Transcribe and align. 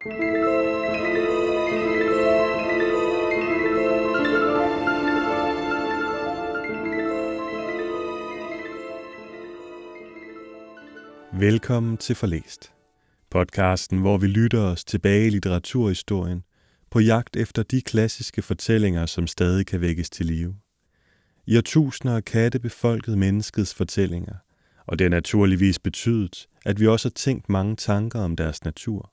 Velkommen 0.00 0.10
til 11.96 12.14
Forlæst. 12.14 12.72
Podcasten, 13.30 14.00
hvor 14.00 14.18
vi 14.18 14.26
lytter 14.26 14.60
os 14.60 14.84
tilbage 14.84 15.26
i 15.26 15.30
litteraturhistorien 15.30 16.42
på 16.90 17.00
jagt 17.00 17.36
efter 17.36 17.62
de 17.62 17.80
klassiske 17.80 18.42
fortællinger, 18.42 19.06
som 19.06 19.26
stadig 19.26 19.66
kan 19.66 19.80
vækkes 19.80 20.10
til 20.10 20.26
live. 20.26 20.56
I 21.46 21.56
årtusinder 21.56 22.14
har 22.14 22.20
katte 22.20 22.58
befolket 22.58 23.18
menneskets 23.18 23.74
fortællinger, 23.74 24.34
og 24.86 24.98
det 24.98 25.04
har 25.04 25.10
naturligvis 25.10 25.78
betydet, 25.78 26.46
at 26.66 26.80
vi 26.80 26.86
også 26.86 27.08
har 27.08 27.14
tænkt 27.14 27.48
mange 27.48 27.76
tanker 27.76 28.20
om 28.20 28.36
deres 28.36 28.64
natur. 28.64 29.12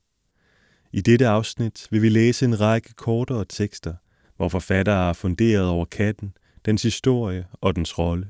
I 0.96 1.02
dette 1.02 1.28
afsnit 1.28 1.88
vil 1.92 2.02
vi 2.02 2.10
læse 2.10 2.46
en 2.46 2.60
række 2.60 2.94
kortere 2.94 3.46
tekster, 3.50 3.94
hvor 4.38 4.50
forfattere 4.50 4.96
har 4.96 5.14
funderet 5.14 5.68
over 5.68 5.86
katten, 5.86 6.34
dens 6.66 6.84
historie 6.84 7.46
og 7.54 7.76
dens 7.76 7.98
rolle. 7.98 8.28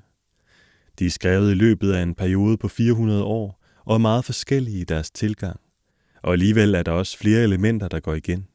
De 1.00 1.06
er 1.06 1.10
skrevet 1.10 1.52
i 1.52 1.54
løbet 1.54 1.94
af 1.94 2.02
en 2.02 2.16
periode 2.16 2.58
på 2.58 2.68
400 2.68 3.24
år 3.24 3.64
og 3.86 3.94
er 3.94 3.98
meget 3.98 4.26
forskellige 4.26 4.80
i 4.80 4.84
deres 4.84 5.12
tilgang, 5.12 5.60
og 6.22 6.34
alligevel 6.34 6.76
er 6.76 6.84
der 6.84 6.92
også 6.92 7.18
flere 7.18 7.44
elementer, 7.44 7.88
der 7.88 8.00
går 8.00 8.14
igen. 8.14 8.48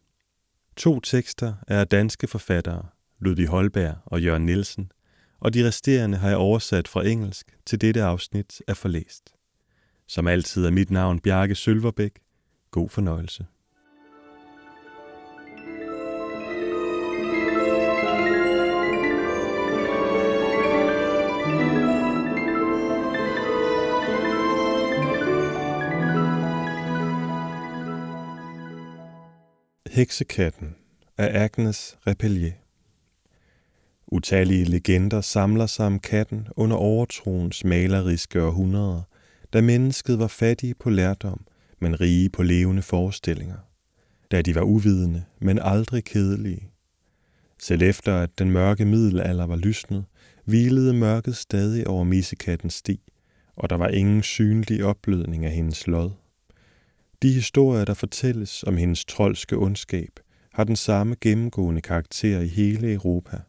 To 0.76 1.00
tekster 1.00 1.54
er 1.68 1.84
danske 1.84 2.26
forfattere, 2.26 2.86
Ludvig 3.18 3.46
Holberg 3.46 3.94
og 4.04 4.22
Jørgen 4.22 4.46
Nielsen, 4.46 4.92
og 5.40 5.54
de 5.54 5.66
resterende 5.66 6.18
har 6.18 6.28
jeg 6.28 6.38
oversat 6.38 6.88
fra 6.88 7.06
engelsk 7.06 7.56
til 7.66 7.80
dette 7.80 8.02
afsnit 8.02 8.62
af 8.68 8.76
Forlæst. 8.76 9.34
Som 10.06 10.26
altid 10.26 10.66
er 10.66 10.70
mit 10.70 10.90
navn 10.90 11.20
Bjarke 11.20 11.54
Sølverbæk. 11.54 12.12
God 12.70 12.88
fornøjelse. 12.88 13.46
Heksekatten 30.00 30.74
af 31.18 31.44
Agnes 31.44 31.98
Repelier 32.06 32.52
Utallige 34.06 34.64
legender 34.64 35.20
samler 35.20 35.66
sig 35.66 35.86
om 35.86 35.98
katten 35.98 36.48
under 36.56 36.76
overtroens 36.76 37.64
maleriske 37.64 38.42
århundreder, 38.42 39.02
da 39.52 39.60
mennesket 39.60 40.18
var 40.18 40.26
fattige 40.26 40.74
på 40.74 40.90
lærdom, 40.90 41.46
men 41.80 42.00
rige 42.00 42.30
på 42.30 42.42
levende 42.42 42.82
forestillinger. 42.82 43.56
Da 44.30 44.42
de 44.42 44.54
var 44.54 44.62
uvidende, 44.62 45.24
men 45.40 45.58
aldrig 45.62 46.04
kedelige. 46.04 46.70
Selv 47.58 47.82
efter 47.82 48.16
at 48.16 48.38
den 48.38 48.50
mørke 48.50 48.84
middelalder 48.84 49.46
var 49.46 49.56
lysnet, 49.56 50.04
hvilede 50.44 50.94
mørket 50.94 51.36
stadig 51.36 51.86
over 51.86 52.04
misekattens 52.04 52.74
sti, 52.74 53.00
og 53.56 53.70
der 53.70 53.76
var 53.76 53.88
ingen 53.88 54.22
synlig 54.22 54.84
opblødning 54.84 55.44
af 55.44 55.52
hendes 55.52 55.86
lod. 55.86 56.10
De 57.22 57.32
historier, 57.32 57.84
der 57.84 57.94
fortælles 57.94 58.62
om 58.62 58.76
hendes 58.76 59.04
trolske 59.04 59.56
ondskab, 59.56 60.20
har 60.54 60.64
den 60.64 60.76
samme 60.76 61.16
gennemgående 61.20 61.80
karakter 61.80 62.40
i 62.40 62.46
hele 62.46 62.92
Europa. 62.92 63.40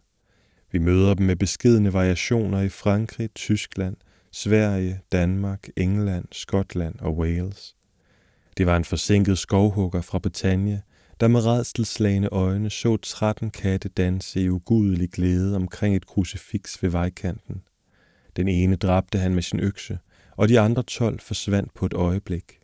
Vi 0.72 0.80
møder 0.80 1.14
dem 1.14 1.26
med 1.26 1.36
beskedne 1.36 1.94
variationer 1.94 2.62
i 2.62 2.70
Frankrig, 2.70 3.34
Tyskland, 3.36 3.98
Sverige, 4.32 5.02
Danmark, 5.12 5.68
England, 5.78 6.26
Skotland 6.32 7.00
og 7.00 7.18
Wales. 7.18 7.76
Det 8.58 8.66
var 8.66 8.78
en 8.78 8.86
forsinket 8.86 9.38
skovhugger 9.38 10.02
fra 10.02 10.20
Bretagne, 10.20 10.82
der 11.20 11.28
med 11.28 11.46
redselslagende 11.46 12.30
øjne 12.32 12.70
så 12.70 12.98
13 12.98 13.52
katte 13.52 13.90
danse 13.90 14.42
i 14.42 14.50
ugudelig 14.50 15.10
glæde 15.10 15.56
omkring 15.56 15.96
et 15.96 16.06
krucifiks 16.06 16.84
ved 16.84 16.90
vejkanten. 16.90 17.62
Den 18.36 18.48
ene 18.48 18.76
dræbte 18.76 19.18
han 19.18 19.34
med 19.34 19.44
sin 19.44 19.60
økse, 19.60 20.00
og 20.38 20.50
de 20.50 20.60
andre 20.60 20.84
12 20.84 21.20
forsvandt 21.20 21.74
på 21.74 21.86
et 21.86 21.94
øjeblik. 21.94 22.61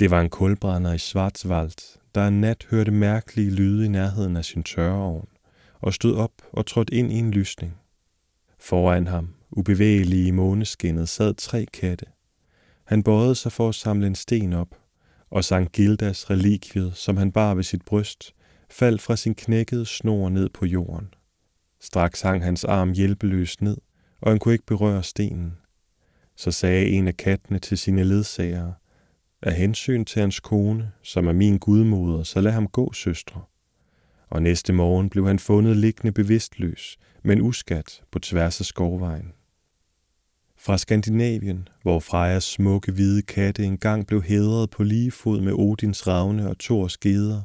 Det 0.00 0.10
var 0.10 0.20
en 0.20 0.30
kulbrænder 0.30 0.92
i 0.92 0.98
Schwarzwald, 0.98 1.98
der 2.14 2.26
en 2.26 2.40
nat 2.40 2.66
hørte 2.70 2.90
mærkelige 2.90 3.50
lyde 3.50 3.84
i 3.84 3.88
nærheden 3.88 4.36
af 4.36 4.44
sin 4.44 4.62
tørreovn, 4.62 5.28
og 5.80 5.94
stod 5.94 6.16
op 6.16 6.32
og 6.52 6.66
trådte 6.66 6.94
ind 6.94 7.12
i 7.12 7.14
en 7.14 7.30
lysning. 7.30 7.78
Foran 8.58 9.06
ham, 9.06 9.34
ubevægelige 9.50 10.26
i 10.26 10.30
måneskinnet, 10.30 11.08
sad 11.08 11.34
tre 11.34 11.66
katte. 11.72 12.06
Han 12.84 13.02
bøjede 13.02 13.34
sig 13.34 13.52
for 13.52 13.68
at 13.68 13.74
samle 13.74 14.06
en 14.06 14.14
sten 14.14 14.52
op, 14.52 14.68
og 15.30 15.44
sang 15.44 15.72
Gildas 15.72 16.30
relikviet, 16.30 16.96
som 16.96 17.16
han 17.16 17.32
bar 17.32 17.54
ved 17.54 17.64
sit 17.64 17.84
bryst, 17.84 18.34
faldt 18.70 19.02
fra 19.02 19.16
sin 19.16 19.34
knækkede 19.34 19.86
snor 19.86 20.28
ned 20.28 20.48
på 20.48 20.66
jorden. 20.66 21.14
Straks 21.80 22.20
hang 22.20 22.44
hans 22.44 22.64
arm 22.64 22.92
hjælpeløst 22.92 23.62
ned, 23.62 23.76
og 24.20 24.30
han 24.30 24.38
kunne 24.38 24.54
ikke 24.54 24.66
berøre 24.66 25.02
stenen. 25.02 25.52
Så 26.36 26.50
sagde 26.50 26.86
en 26.86 27.08
af 27.08 27.16
kattene 27.16 27.58
til 27.58 27.78
sine 27.78 28.04
ledsagere, 28.04 28.74
af 29.42 29.54
hensyn 29.54 30.04
til 30.04 30.20
hans 30.20 30.40
kone, 30.40 30.90
som 31.02 31.26
er 31.26 31.32
min 31.32 31.58
gudmoder, 31.58 32.22
så 32.22 32.40
lad 32.40 32.52
ham 32.52 32.68
gå, 32.68 32.92
søstre. 32.92 33.40
Og 34.30 34.42
næste 34.42 34.72
morgen 34.72 35.10
blev 35.10 35.26
han 35.26 35.38
fundet 35.38 35.76
liggende 35.76 36.12
bevidstløs, 36.12 36.98
men 37.22 37.40
uskat 37.40 38.02
på 38.10 38.18
tværs 38.18 38.60
af 38.60 38.66
skovvejen. 38.66 39.32
Fra 40.56 40.78
Skandinavien, 40.78 41.68
hvor 41.82 42.00
Frejas 42.00 42.44
smukke 42.44 42.92
hvide 42.92 43.22
katte 43.22 43.64
engang 43.64 44.06
blev 44.06 44.22
hedret 44.22 44.70
på 44.70 44.82
lige 44.82 45.10
fod 45.10 45.40
med 45.40 45.52
Odins 45.52 46.06
ravne 46.06 46.48
og 46.48 46.58
Thors 46.58 46.98
geder, 46.98 47.42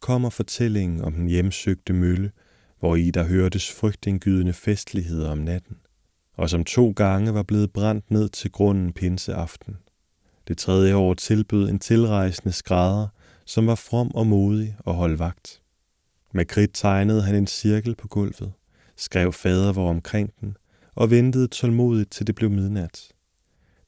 kommer 0.00 0.30
fortællingen 0.30 1.00
om 1.00 1.12
den 1.12 1.26
hjemsøgte 1.26 1.92
mølle, 1.92 2.30
hvor 2.80 2.96
i 2.96 3.10
der 3.10 3.24
hørtes 3.24 3.72
frygtindgydende 3.72 4.52
festligheder 4.52 5.30
om 5.30 5.38
natten, 5.38 5.76
og 6.34 6.50
som 6.50 6.64
to 6.64 6.90
gange 6.96 7.34
var 7.34 7.42
blevet 7.42 7.72
brændt 7.72 8.10
ned 8.10 8.28
til 8.28 8.52
grunden 8.52 8.92
pinseaften. 8.92 9.76
Det 10.48 10.58
tredje 10.58 10.94
år 10.94 11.14
tilbød 11.14 11.68
en 11.68 11.78
tilrejsende 11.78 12.52
skrædder, 12.52 13.08
som 13.44 13.66
var 13.66 13.74
from 13.74 14.10
og 14.14 14.26
modig 14.26 14.76
og 14.78 14.94
holdt 14.94 15.18
vagt. 15.18 15.62
Med 16.32 16.44
kridt 16.44 16.70
tegnede 16.74 17.22
han 17.22 17.34
en 17.34 17.46
cirkel 17.46 17.94
på 17.94 18.08
gulvet, 18.08 18.52
skrev 18.96 19.32
fadervor 19.32 19.90
omkring 19.90 20.32
den 20.40 20.56
og 20.94 21.10
ventede 21.10 21.46
tålmodigt 21.46 22.10
til 22.10 22.26
det 22.26 22.34
blev 22.34 22.50
midnat. 22.50 23.08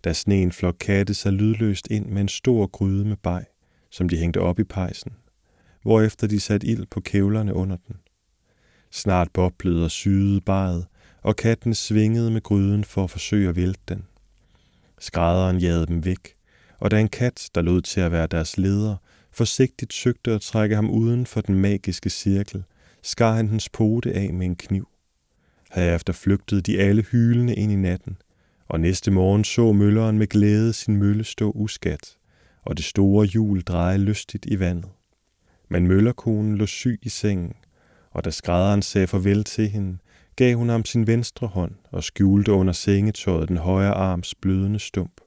Da 0.05 0.13
sneen 0.13 0.53
flok 0.53 0.77
katte 0.81 1.15
sig 1.15 1.33
lydløst 1.33 1.89
ind 1.91 2.07
med 2.07 2.21
en 2.21 2.29
stor 2.29 2.67
gryde 2.67 3.05
med 3.05 3.17
bag, 3.17 3.45
som 3.91 4.09
de 4.09 4.17
hængte 4.17 4.41
op 4.41 4.59
i 4.59 4.65
pejsen, 4.65 5.13
hvorefter 5.83 6.27
de 6.27 6.41
satte 6.41 6.67
ild 6.67 6.87
på 6.87 7.01
kævlerne 7.01 7.55
under 7.55 7.77
den. 7.77 7.97
Snart 8.91 9.29
boblede 9.33 9.85
og 9.85 9.91
syede 9.91 10.41
baret, 10.41 10.87
og 11.23 11.37
katten 11.37 11.75
svingede 11.75 12.31
med 12.31 12.43
gryden 12.43 12.85
for 12.85 13.05
at 13.05 13.11
forsøge 13.11 13.49
at 13.49 13.57
vælte 13.57 13.83
den. 13.89 14.07
Skrædderen 14.99 15.59
jagede 15.59 15.87
dem 15.87 16.05
væk, 16.05 16.35
og 16.81 16.91
da 16.91 17.01
en 17.01 17.09
kat, 17.09 17.51
der 17.55 17.63
lod 17.63 17.83
til 17.83 18.01
at 18.01 18.13
være 18.13 18.27
deres 18.27 18.59
leder, 18.59 18.97
forsigtigt 19.33 19.93
søgte 19.93 20.33
at 20.33 20.41
trække 20.41 20.75
ham 20.75 20.91
uden 20.91 21.27
for 21.27 21.41
den 21.41 21.55
magiske 21.55 22.11
cirkel, 22.11 22.65
skar 23.03 23.35
han 23.35 23.49
hans 23.49 23.69
pote 23.69 24.13
af 24.13 24.33
med 24.33 24.47
en 24.47 24.57
kniv. 24.57 24.89
Herefter 25.73 26.13
flygtede 26.13 26.61
de 26.61 26.81
alle 26.81 27.03
hylende 27.03 27.55
ind 27.55 27.73
i 27.73 27.77
natten, 27.77 28.17
og 28.69 28.81
næste 28.81 29.11
morgen 29.11 29.45
så 29.45 29.73
mølleren 29.73 30.19
med 30.19 30.27
glæde 30.27 30.73
sin 30.73 30.97
mølle 30.97 31.25
stå 31.25 31.51
uskat, 31.51 32.17
og 32.63 32.77
det 32.77 32.85
store 32.85 33.27
hjul 33.27 33.61
dreje 33.61 33.99
lystigt 33.99 34.47
i 34.47 34.61
vandet. 34.61 34.91
Men 35.69 35.89
møllerkonen 35.89 36.57
lå 36.57 36.67
syg 36.67 36.99
i 37.03 37.09
sengen, 37.09 37.53
og 38.11 38.25
da 38.25 38.31
skrædderen 38.31 38.83
sagde 38.83 39.07
farvel 39.07 39.45
til 39.45 39.69
hende, 39.69 39.99
gav 40.37 40.57
hun 40.57 40.69
ham 40.69 40.85
sin 40.85 41.07
venstre 41.07 41.47
hånd 41.47 41.75
og 41.91 42.05
skjulte 42.05 42.53
under 42.53 42.73
sengetøjet 42.73 43.49
den 43.49 43.57
højre 43.57 43.95
arms 43.95 44.35
blødende 44.35 44.79
stump. 44.79 45.21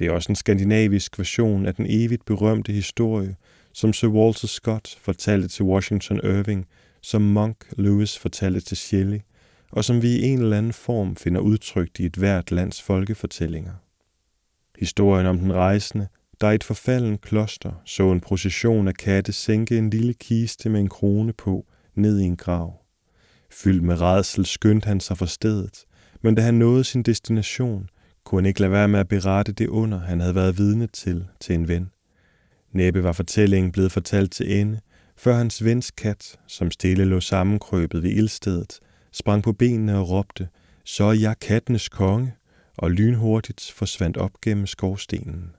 Det 0.00 0.08
er 0.08 0.12
også 0.12 0.32
en 0.32 0.36
skandinavisk 0.36 1.18
version 1.18 1.66
af 1.66 1.74
den 1.74 1.86
evigt 1.88 2.24
berømte 2.24 2.72
historie, 2.72 3.36
som 3.72 3.92
Sir 3.92 4.08
Walter 4.08 4.46
Scott 4.46 4.98
fortalte 5.00 5.48
til 5.48 5.64
Washington 5.64 6.20
Irving, 6.24 6.66
som 7.02 7.22
Monk 7.22 7.56
Lewis 7.78 8.18
fortalte 8.18 8.60
til 8.60 8.76
Shelley, 8.76 9.20
og 9.72 9.84
som 9.84 10.02
vi 10.02 10.08
i 10.08 10.22
en 10.22 10.42
eller 10.42 10.58
anden 10.58 10.72
form 10.72 11.16
finder 11.16 11.40
udtrykt 11.40 11.98
i 11.98 12.06
et 12.06 12.16
hvert 12.16 12.50
lands 12.50 12.82
folkefortællinger. 12.82 13.72
Historien 14.78 15.26
om 15.26 15.38
den 15.38 15.52
rejsende, 15.52 16.08
der 16.40 16.50
i 16.50 16.54
et 16.54 16.64
forfalden 16.64 17.18
kloster 17.18 17.72
så 17.84 18.12
en 18.12 18.20
procession 18.20 18.88
af 18.88 18.94
katte 18.94 19.32
sænke 19.32 19.78
en 19.78 19.90
lille 19.90 20.14
kiste 20.14 20.68
med 20.68 20.80
en 20.80 20.88
krone 20.88 21.32
på 21.32 21.66
ned 21.94 22.20
i 22.20 22.24
en 22.24 22.36
grav. 22.36 22.82
Fyldt 23.50 23.82
med 23.82 24.00
redsel 24.00 24.46
skyndte 24.46 24.86
han 24.86 25.00
sig 25.00 25.18
fra 25.18 25.26
stedet, 25.26 25.84
men 26.22 26.34
da 26.34 26.42
han 26.42 26.54
nåede 26.54 26.84
sin 26.84 27.02
destination, 27.02 27.88
kunne 28.30 28.42
han 28.42 28.46
ikke 28.46 28.60
lade 28.60 28.72
være 28.72 28.88
med 28.88 29.00
at 29.00 29.08
berette 29.08 29.52
det 29.52 29.68
under, 29.68 29.98
han 29.98 30.20
havde 30.20 30.34
været 30.34 30.58
vidne 30.58 30.86
til, 30.86 31.26
til 31.40 31.54
en 31.54 31.68
ven. 31.68 31.90
Næppe 32.72 33.04
var 33.04 33.12
fortællingen 33.12 33.72
blevet 33.72 33.92
fortalt 33.92 34.32
til 34.32 34.60
ende, 34.60 34.80
før 35.16 35.34
hans 35.34 35.64
vens 35.64 35.90
kat, 35.90 36.38
som 36.46 36.70
stille 36.70 37.04
lå 37.04 37.20
sammenkrøbet 37.20 38.02
ved 38.02 38.10
ildstedet, 38.10 38.80
sprang 39.12 39.42
på 39.42 39.52
benene 39.52 39.98
og 39.98 40.10
råbte, 40.10 40.48
så 40.84 41.04
er 41.04 41.12
jeg 41.12 41.38
kattenes 41.40 41.88
konge, 41.88 42.34
og 42.78 42.90
lynhurtigt 42.90 43.72
forsvandt 43.76 44.16
op 44.16 44.40
gennem 44.42 44.66
skorstenen. 44.66 45.52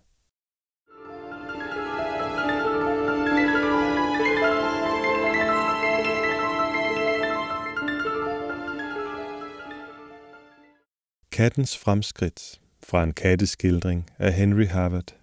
Kattens 11.31 11.77
fremskridt 11.77 12.60
fra 12.91 13.03
en 13.03 13.13
katteskildring 13.13 14.09
af 14.19 14.33
Henry 14.33 14.67
Harvard. 14.67 15.15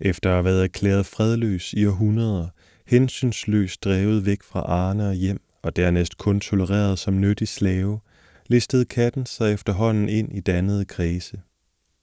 Efter 0.00 0.30
at 0.30 0.34
have 0.34 0.44
været 0.44 0.64
erklæret 0.64 1.06
fredløs 1.06 1.72
i 1.72 1.86
århundreder, 1.86 2.48
hensynsløst 2.86 3.84
drevet 3.84 4.26
væk 4.26 4.42
fra 4.42 4.60
Arne 4.60 5.08
og 5.08 5.14
hjem, 5.14 5.40
og 5.62 5.76
dernæst 5.76 6.18
kun 6.18 6.40
tolereret 6.40 6.98
som 6.98 7.20
nyttig 7.20 7.48
slave, 7.48 8.00
listede 8.46 8.84
katten 8.84 9.26
sig 9.26 9.52
efterhånden 9.52 10.08
ind 10.08 10.36
i 10.36 10.40
dannede 10.40 10.84
kredse. 10.84 11.40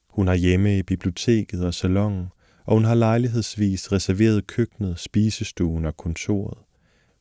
Hun 0.10 0.28
har 0.28 0.36
hjemme 0.36 0.78
i 0.78 0.84
biblioteket 0.84 1.66
og 1.66 1.74
salongen, 1.74 2.28
og 2.66 2.74
hun 2.74 2.86
har 2.86 2.96
lejlighedsvis 2.96 3.92
reserveret 3.92 4.48
køkkenet, 4.48 5.00
spisestuen 5.00 5.86
og 5.86 5.98
kontoret. 5.98 6.58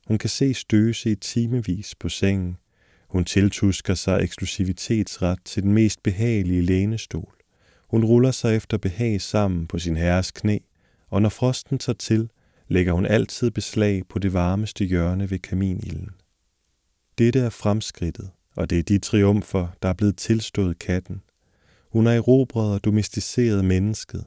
Hun 0.06 0.18
kan 0.18 0.30
se 0.30 0.54
støse 0.54 1.10
i 1.10 1.14
timevis 1.14 1.94
på 1.94 2.08
sengen. 2.08 2.56
Hun 3.08 3.24
tiltusker 3.24 3.94
sig 3.94 4.22
eksklusivitetsret 4.22 5.38
til 5.44 5.62
den 5.62 5.72
mest 5.72 6.02
behagelige 6.02 6.62
lænestol. 6.62 7.34
Hun 7.90 8.04
ruller 8.04 8.30
sig 8.30 8.56
efter 8.56 8.78
behag 8.78 9.20
sammen 9.20 9.66
på 9.66 9.78
sin 9.78 9.96
herres 9.96 10.30
knæ, 10.30 10.58
og 11.10 11.22
når 11.22 11.28
frosten 11.28 11.78
tager 11.78 11.96
til, 11.96 12.28
lægger 12.68 12.92
hun 12.92 13.06
altid 13.06 13.50
beslag 13.50 14.02
på 14.08 14.18
det 14.18 14.32
varmeste 14.32 14.84
hjørne 14.84 15.30
ved 15.30 15.38
kaminilden. 15.38 16.10
Dette 17.18 17.40
er 17.40 17.50
fremskridtet, 17.50 18.30
og 18.56 18.70
det 18.70 18.78
er 18.78 18.82
de 18.82 18.98
triumfer, 18.98 19.68
der 19.82 19.88
er 19.88 19.92
blevet 19.92 20.16
tilstået 20.16 20.78
katten. 20.78 21.22
Hun 21.92 22.06
har 22.06 22.12
erobret 22.12 22.74
og 22.74 22.84
domesticeret 22.84 23.64
mennesket, 23.64 24.24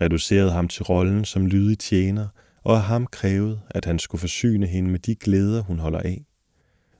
reduceret 0.00 0.52
ham 0.52 0.68
til 0.68 0.82
rollen 0.82 1.24
som 1.24 1.46
lydig 1.46 1.78
tjener, 1.78 2.28
og 2.62 2.76
af 2.76 2.82
ham 2.82 3.06
krævet, 3.06 3.60
at 3.70 3.84
han 3.84 3.98
skulle 3.98 4.20
forsyne 4.20 4.66
hende 4.66 4.90
med 4.90 4.98
de 4.98 5.14
glæder, 5.14 5.62
hun 5.62 5.78
holder 5.78 5.98
af. 5.98 6.24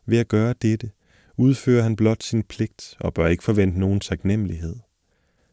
Ved 0.07 0.19
at 0.19 0.29
gøre 0.29 0.55
dette, 0.63 0.91
udfører 1.39 1.83
han 1.83 1.97
blot 1.97 2.23
sin 2.23 2.43
pligt 2.43 2.97
og 3.01 3.15
bør 3.15 3.27
ikke 3.27 3.45
forvente 3.45 3.81
nogen 3.81 4.01
taknemmelighed. 4.01 4.77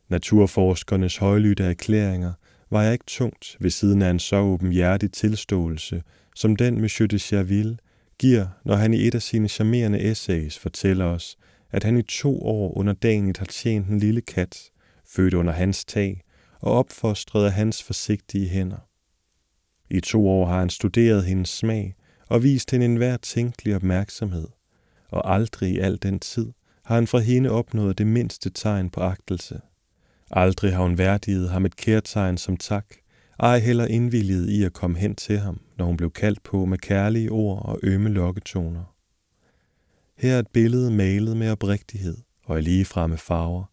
Naturforskernes 0.09 1.17
højlytte 1.17 1.63
erklæringer 1.63 2.33
var 2.69 2.91
ikke 2.91 3.05
tungt 3.07 3.57
ved 3.59 3.69
siden 3.69 4.01
af 4.01 4.09
en 4.09 4.19
så 4.19 4.35
åbenhjertig 4.35 5.11
tilståelse, 5.11 6.03
som 6.35 6.55
den 6.55 6.81
Monsieur 6.81 7.07
de 7.07 7.19
Cherville 7.19 7.77
giver, 8.19 8.47
når 8.65 8.75
han 8.75 8.93
i 8.93 9.07
et 9.07 9.15
af 9.15 9.21
sine 9.21 9.47
charmerende 9.47 9.99
essays 9.99 10.59
fortæller 10.59 11.05
os, 11.05 11.37
at 11.71 11.83
han 11.83 11.97
i 11.97 12.01
to 12.01 12.41
år 12.41 12.77
under 12.77 12.93
dagen 12.93 13.35
har 13.37 13.45
tjent 13.45 13.87
en 13.87 13.99
lille 13.99 14.21
kat, 14.21 14.71
født 15.07 15.33
under 15.33 15.53
hans 15.53 15.85
tag, 15.85 16.21
og 16.61 16.71
opfostret 16.71 17.45
af 17.45 17.51
hans 17.51 17.83
forsigtige 17.83 18.47
hænder. 18.47 18.87
I 19.89 19.99
to 19.99 20.29
år 20.29 20.45
har 20.45 20.59
han 20.59 20.69
studeret 20.69 21.25
hendes 21.25 21.49
smag 21.49 21.95
og 22.29 22.43
vist 22.43 22.71
hende 22.71 22.85
enhver 22.85 23.17
tænkelig 23.17 23.75
opmærksomhed, 23.75 24.47
og 25.11 25.33
aldrig 25.33 25.71
i 25.71 25.79
al 25.79 25.97
den 26.01 26.19
tid 26.19 26.51
har 26.85 26.95
han 26.95 27.07
fra 27.07 27.19
hende 27.19 27.49
opnået 27.49 27.97
det 27.97 28.07
mindste 28.07 28.49
tegn 28.49 28.89
på 28.89 29.01
agtelse. 29.01 29.61
Aldrig 30.31 30.73
har 30.73 30.83
hun 30.83 30.97
værdiget 30.97 31.49
ham 31.49 31.65
et 31.65 31.75
kærtegn 31.75 32.37
som 32.37 32.57
tak, 32.57 32.85
ej 33.39 33.59
heller 33.59 33.85
indvilliget 33.85 34.49
i 34.49 34.63
at 34.63 34.73
komme 34.73 34.97
hen 34.97 35.15
til 35.15 35.39
ham, 35.39 35.59
når 35.77 35.85
hun 35.85 35.97
blev 35.97 36.11
kaldt 36.11 36.43
på 36.43 36.65
med 36.65 36.77
kærlige 36.77 37.31
ord 37.31 37.65
og 37.65 37.79
ømme 37.83 38.09
lokketoner. 38.09 38.95
Her 40.17 40.35
er 40.35 40.39
et 40.39 40.47
billede 40.47 40.91
malet 40.91 41.37
med 41.37 41.51
oprigtighed 41.51 42.17
og 42.45 42.59
i 42.59 42.61
ligefremme 42.61 43.17
farver. 43.17 43.63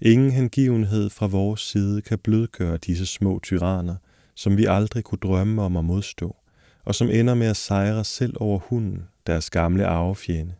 Ingen 0.00 0.30
hengivenhed 0.30 1.10
fra 1.10 1.26
vores 1.26 1.60
side 1.60 2.02
kan 2.02 2.18
blødgøre 2.18 2.76
disse 2.76 3.06
små 3.06 3.40
tyranner, 3.42 3.96
som 4.34 4.56
vi 4.56 4.64
aldrig 4.64 5.04
kunne 5.04 5.18
drømme 5.22 5.62
om 5.62 5.76
at 5.76 5.84
modstå, 5.84 6.36
og 6.84 6.94
som 6.94 7.08
ender 7.10 7.34
med 7.34 7.46
at 7.46 7.56
sejre 7.56 8.04
selv 8.04 8.36
over 8.40 8.58
hunden, 8.58 9.02
deres 9.26 9.50
gamle 9.50 9.86
arvefjende. 9.86 10.54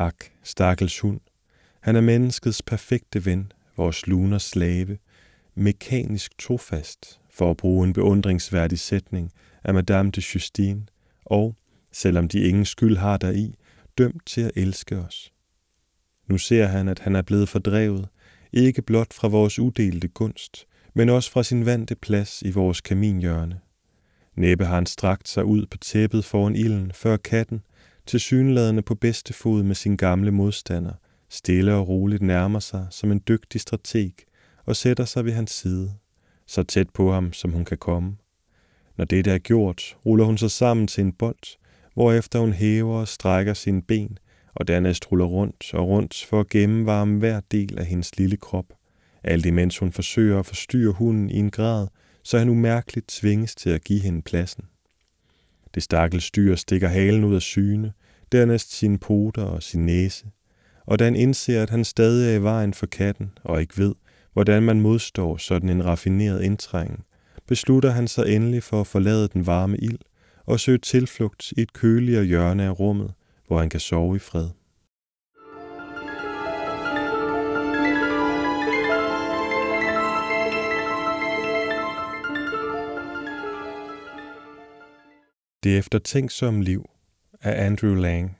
Ak, 0.00 0.24
stakkels 0.42 1.00
hund. 1.00 1.20
Han 1.80 1.96
er 1.96 2.00
menneskets 2.00 2.62
perfekte 2.62 3.24
ven, 3.24 3.52
vores 3.76 4.06
luner 4.06 4.38
slave, 4.38 4.98
mekanisk 5.54 6.38
trofast, 6.38 7.20
for 7.30 7.50
at 7.50 7.56
bruge 7.56 7.86
en 7.86 7.92
beundringsværdig 7.92 8.78
sætning 8.78 9.32
af 9.64 9.74
Madame 9.74 10.10
de 10.10 10.22
Justine, 10.34 10.86
og, 11.24 11.56
selvom 11.92 12.28
de 12.28 12.40
ingen 12.40 12.64
skyld 12.64 12.96
har 12.96 13.16
deri, 13.16 13.54
dømt 13.98 14.26
til 14.26 14.40
at 14.40 14.50
elske 14.56 14.96
os. 14.96 15.32
Nu 16.26 16.38
ser 16.38 16.66
han, 16.66 16.88
at 16.88 16.98
han 16.98 17.16
er 17.16 17.22
blevet 17.22 17.48
fordrevet, 17.48 18.08
ikke 18.52 18.82
blot 18.82 19.12
fra 19.12 19.28
vores 19.28 19.58
udelte 19.58 20.08
gunst, 20.08 20.66
men 20.94 21.08
også 21.08 21.30
fra 21.30 21.42
sin 21.42 21.66
vante 21.66 21.94
plads 21.94 22.42
i 22.42 22.50
vores 22.50 22.80
kaminhjørne. 22.80 23.60
Næppe 24.36 24.64
har 24.64 24.74
han 24.74 24.86
strakt 24.86 25.28
sig 25.28 25.44
ud 25.44 25.66
på 25.66 25.78
tæppet 25.78 26.24
foran 26.24 26.56
ilden, 26.56 26.92
før 26.92 27.16
katten, 27.16 27.60
tilsyneladende 28.08 28.82
på 28.82 28.94
bedste 28.94 29.32
fod 29.32 29.62
med 29.62 29.74
sin 29.74 29.96
gamle 29.96 30.30
modstander, 30.30 30.92
stille 31.28 31.74
og 31.74 31.88
roligt 31.88 32.22
nærmer 32.22 32.58
sig 32.58 32.86
som 32.90 33.12
en 33.12 33.22
dygtig 33.28 33.60
strateg 33.60 34.12
og 34.64 34.76
sætter 34.76 35.04
sig 35.04 35.24
ved 35.24 35.32
hans 35.32 35.50
side, 35.50 35.92
så 36.46 36.62
tæt 36.62 36.90
på 36.90 37.12
ham, 37.12 37.32
som 37.32 37.52
hun 37.52 37.64
kan 37.64 37.78
komme. 37.78 38.16
Når 38.96 39.04
dette 39.04 39.30
er 39.30 39.38
gjort, 39.38 39.96
ruller 40.06 40.24
hun 40.24 40.38
sig 40.38 40.50
sammen 40.50 40.86
til 40.86 41.04
en 41.04 41.12
bold, 41.12 41.58
hvorefter 41.94 42.38
hun 42.38 42.52
hæver 42.52 43.00
og 43.00 43.08
strækker 43.08 43.54
sine 43.54 43.82
ben, 43.82 44.18
og 44.54 44.68
dernæst 44.68 45.12
ruller 45.12 45.26
rundt 45.26 45.74
og 45.74 45.88
rundt 45.88 46.26
for 46.28 46.40
at 46.40 46.48
gennemvarme 46.48 47.18
hver 47.18 47.40
del 47.50 47.78
af 47.78 47.86
hendes 47.86 48.18
lille 48.18 48.36
krop, 48.36 48.66
alt 49.24 49.46
imens 49.46 49.78
hun 49.78 49.92
forsøger 49.92 50.38
at 50.38 50.46
forstyrre 50.46 50.92
hunden 50.92 51.30
i 51.30 51.38
en 51.38 51.50
grad, 51.50 51.88
så 52.22 52.38
han 52.38 52.48
umærkeligt 52.48 53.08
tvinges 53.08 53.54
til 53.54 53.70
at 53.70 53.84
give 53.84 54.00
hende 54.00 54.22
pladsen. 54.22 54.64
Det 55.74 55.82
stakkels 55.82 56.30
dyr 56.30 56.54
stikker 56.54 56.88
halen 56.88 57.24
ud 57.24 57.34
af 57.34 57.42
syne, 57.42 57.92
dernæst 58.32 58.72
sine 58.72 58.98
poter 58.98 59.42
og 59.42 59.62
sin 59.62 59.86
næse, 59.86 60.26
og 60.86 60.98
da 60.98 61.04
han 61.04 61.16
indser, 61.16 61.62
at 61.62 61.70
han 61.70 61.84
stadig 61.84 62.30
er 62.30 62.38
i 62.38 62.42
vejen 62.42 62.74
for 62.74 62.86
katten 62.86 63.30
og 63.44 63.60
ikke 63.60 63.78
ved, 63.78 63.94
hvordan 64.32 64.62
man 64.62 64.80
modstår 64.80 65.36
sådan 65.36 65.68
en 65.68 65.84
raffineret 65.84 66.42
indtrængen, 66.42 66.98
beslutter 67.46 67.90
han 67.90 68.08
sig 68.08 68.28
endelig 68.28 68.62
for 68.62 68.80
at 68.80 68.86
forlade 68.86 69.28
den 69.28 69.46
varme 69.46 69.76
ild 69.78 69.98
og 70.46 70.60
søge 70.60 70.78
tilflugt 70.78 71.52
i 71.52 71.60
et 71.60 71.72
køligere 71.72 72.24
hjørne 72.24 72.64
af 72.64 72.80
rummet, 72.80 73.12
hvor 73.46 73.58
han 73.58 73.70
kan 73.70 73.80
sove 73.80 74.16
i 74.16 74.18
fred. 74.18 74.48
Det 85.62 85.78
eftertænksomme 85.78 86.64
liv 86.64 86.84
af 87.42 87.66
Andrew 87.66 87.94
Lang. 87.94 88.36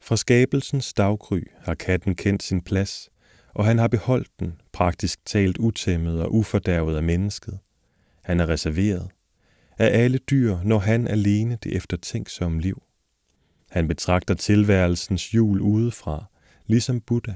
Fra 0.00 0.16
skabelsens 0.16 0.92
daggry 0.92 1.42
har 1.60 1.74
katten 1.74 2.14
kendt 2.14 2.42
sin 2.42 2.62
plads, 2.62 3.10
og 3.54 3.64
han 3.64 3.78
har 3.78 3.88
beholdt 3.88 4.30
den, 4.40 4.60
praktisk 4.72 5.26
talt 5.26 5.58
utæmmet 5.58 6.22
og 6.22 6.34
ufordærvet 6.34 6.96
af 6.96 7.02
mennesket. 7.02 7.58
Han 8.24 8.40
er 8.40 8.48
reserveret. 8.48 9.10
Af 9.78 10.02
alle 10.02 10.18
dyr 10.18 10.58
når 10.64 10.78
han 10.78 11.08
alene 11.08 11.58
det 11.62 11.76
eftertænksomme 11.76 12.60
liv. 12.60 12.82
Han 13.70 13.88
betragter 13.88 14.34
tilværelsens 14.34 15.34
jul 15.34 15.60
udefra, 15.60 16.24
ligesom 16.66 17.00
Buddha. 17.00 17.34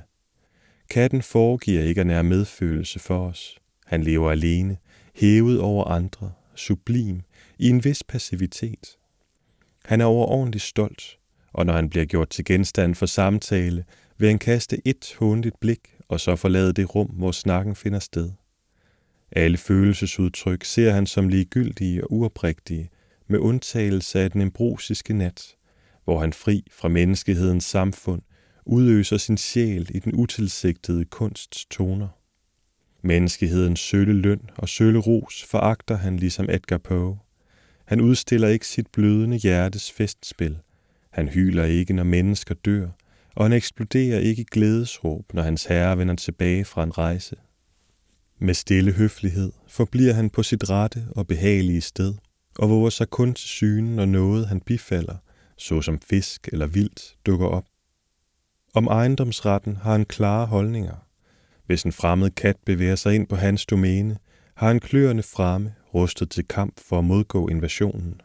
Katten 0.91 1.23
foregiver 1.23 1.83
ikke 1.83 2.01
at 2.01 2.07
nære 2.07 2.25
medfølelse 2.25 2.99
for 2.99 3.29
os. 3.29 3.59
Han 3.87 4.03
lever 4.03 4.31
alene, 4.31 4.77
hævet 5.15 5.61
over 5.61 5.85
andre, 5.85 6.33
sublim, 6.55 7.21
i 7.59 7.69
en 7.69 7.85
vis 7.85 8.05
passivitet. 8.05 8.97
Han 9.85 10.01
er 10.01 10.05
overordentligt 10.05 10.65
stolt, 10.65 11.19
og 11.53 11.67
når 11.67 11.73
han 11.73 11.91
bliver 11.91 12.05
gjort 12.05 12.29
til 12.29 12.45
genstand 12.45 12.95
for 12.95 13.07
samtale, 13.07 13.85
vil 14.19 14.29
han 14.29 14.39
kaste 14.39 14.81
et 14.85 15.15
håndligt 15.19 15.61
blik 15.61 15.97
og 16.09 16.21
så 16.21 16.37
forlade 16.37 16.73
det 16.73 16.95
rum, 16.95 17.07
hvor 17.07 17.33
snakken 17.33 17.75
finder 17.75 17.99
sted. 17.99 18.31
Alle 19.33 19.59
følelsesudtryk 19.59 20.65
ser 20.65 20.91
han 20.91 21.07
som 21.07 21.29
ligegyldige 21.29 22.05
og 22.05 22.13
uoprigtige, 22.13 22.91
med 23.27 23.39
undtagelse 23.39 24.21
af 24.21 24.31
den 24.31 24.41
embrusiske 24.41 25.15
nat, 25.15 25.55
hvor 26.05 26.21
han 26.21 26.33
fri 26.33 26.65
fra 26.71 26.89
menneskehedens 26.89 27.65
samfund 27.65 28.23
udøser 28.67 29.17
sin 29.17 29.37
sjæl 29.37 29.91
i 29.95 29.99
den 29.99 30.15
utilsigtede 30.15 31.05
kunsts 31.05 31.67
toner. 31.67 32.09
Menneskehedens 33.03 33.81
sølle 33.81 34.13
løn 34.13 34.41
og 34.57 34.69
sølle 34.69 34.99
ros 34.99 35.45
foragter 35.45 35.97
han 35.97 36.17
ligesom 36.17 36.51
Edgar 36.51 36.79
Poe. 36.79 37.19
Han 37.93 38.01
udstiller 38.01 38.49
ikke 38.49 38.67
sit 38.67 38.87
blødende 38.93 39.37
hjertes 39.37 39.93
festspil. 39.93 40.59
Han 41.11 41.29
hyler 41.29 41.65
ikke, 41.65 41.93
når 41.93 42.05
mennesker 42.05 42.55
dør, 42.55 42.89
og 43.35 43.45
han 43.45 43.53
eksploderer 43.53 44.19
ikke 44.19 44.45
glædesråb, 44.45 45.35
når 45.35 45.43
hans 45.43 45.65
herre 45.65 45.99
vender 45.99 46.15
tilbage 46.15 46.65
fra 46.65 46.85
en 46.85 46.99
rejse. 46.99 47.37
Med 48.39 48.55
stille 48.55 48.93
høflighed 48.93 49.53
forbliver 49.69 50.13
han 50.13 50.31
på 50.31 50.43
sit 50.43 50.71
rette 50.71 51.07
og 51.17 51.27
behagelige 51.27 51.81
sted, 51.81 52.15
og 52.59 52.71
våger 52.71 52.91
sig 52.91 53.11
kun 53.11 53.35
til 53.35 53.49
syne, 53.49 53.97
når 53.97 54.05
noget 54.05 54.49
han 54.49 54.61
bifalder, 54.61 55.17
såsom 55.57 56.01
fisk 56.01 56.49
eller 56.53 56.67
vildt, 56.67 57.17
dukker 57.27 57.47
op. 57.47 57.65
Om 58.75 58.87
ejendomsretten 58.87 59.77
har 59.77 59.93
han 59.93 60.05
klare 60.05 60.47
holdninger. 60.47 61.07
Hvis 61.67 61.83
en 61.83 61.93
fremmed 61.93 62.31
kat 62.31 62.57
bevæger 62.67 62.97
sig 62.97 63.15
ind 63.15 63.27
på 63.27 63.37
hans 63.37 63.67
domæne, 63.67 64.19
har 64.55 64.67
han 64.67 64.81
kløerne 64.81 65.23
fremme, 65.23 65.75
rustet 65.95 66.31
til 66.31 66.49
kamp 66.49 66.81
for 66.81 66.99
at 66.99 67.05
modgå 67.05 67.49
invasionen. 67.49 68.21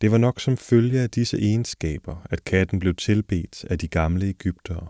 Det 0.00 0.10
var 0.10 0.18
nok 0.18 0.40
som 0.40 0.56
følge 0.56 1.00
af 1.00 1.10
disse 1.10 1.38
egenskaber, 1.38 2.26
at 2.30 2.44
katten 2.44 2.78
blev 2.78 2.94
tilbedt 2.94 3.64
af 3.64 3.78
de 3.78 3.88
gamle 3.88 4.28
egyptere. 4.28 4.86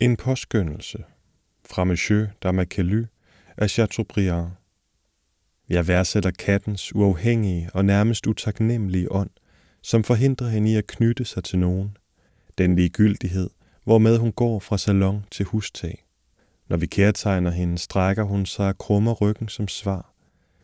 En 0.00 0.16
påskyndelse 0.16 1.04
fra 1.64 1.84
Monsieur 1.84 2.26
Damakely 2.42 3.04
af 3.56 3.70
Chateaubriand. 3.70 4.50
Jeg 5.68 5.88
værdsætter 5.88 6.30
kattens 6.30 6.94
uafhængige 6.94 7.70
og 7.74 7.84
nærmest 7.84 8.26
utaknemmelige 8.26 9.12
ånd, 9.12 9.30
som 9.86 10.04
forhindrer 10.04 10.48
hende 10.48 10.72
i 10.72 10.76
at 10.76 10.86
knytte 10.86 11.24
sig 11.24 11.44
til 11.44 11.58
nogen. 11.58 11.96
Den 12.58 12.76
ligegyldighed, 12.76 13.50
hvormed 13.84 14.18
hun 14.18 14.32
går 14.32 14.58
fra 14.60 14.78
salon 14.78 15.24
til 15.30 15.44
hustag. 15.44 16.04
Når 16.68 16.76
vi 16.76 16.86
kærtegner 16.86 17.50
hende, 17.50 17.78
strækker 17.78 18.22
hun 18.22 18.46
sig 18.46 18.68
og 18.68 18.78
krummer 18.78 19.12
ryggen 19.12 19.48
som 19.48 19.68
svar. 19.68 20.14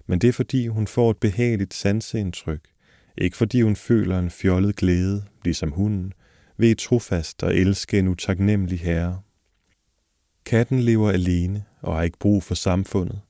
Men 0.06 0.18
det 0.18 0.28
er 0.28 0.32
fordi, 0.32 0.66
hun 0.66 0.86
får 0.86 1.10
et 1.10 1.16
behageligt 1.16 1.74
sanseindtryk. 1.74 2.60
Ikke 3.18 3.36
fordi 3.36 3.62
hun 3.62 3.76
føler 3.76 4.18
en 4.18 4.30
fjollet 4.30 4.76
glæde, 4.76 5.24
ligesom 5.44 5.72
hunden, 5.72 6.12
ved 6.56 6.76
trofast 6.76 7.42
og 7.42 7.54
elske 7.54 7.98
en 7.98 8.08
utaknemmelig 8.08 8.80
herre. 8.80 9.20
Katten 10.44 10.80
lever 10.80 11.10
alene 11.10 11.64
og 11.80 11.96
har 11.96 12.02
ikke 12.02 12.18
brug 12.18 12.42
for 12.42 12.54
samfundet. 12.54 13.20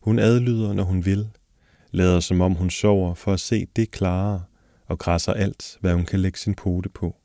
Hun 0.00 0.18
adlyder, 0.18 0.72
når 0.72 0.84
hun 0.84 1.04
vil, 1.04 1.28
lader 1.90 2.20
som 2.20 2.40
om 2.40 2.52
hun 2.52 2.70
sover 2.70 3.14
for 3.14 3.32
at 3.32 3.40
se 3.40 3.66
det 3.76 3.90
klarere, 3.90 4.42
og 4.86 4.98
krasser 4.98 5.32
alt, 5.32 5.78
hvad 5.80 5.94
hun 5.94 6.04
kan 6.04 6.20
lægge 6.20 6.38
sin 6.38 6.54
pote 6.54 6.88
på. 6.88 7.16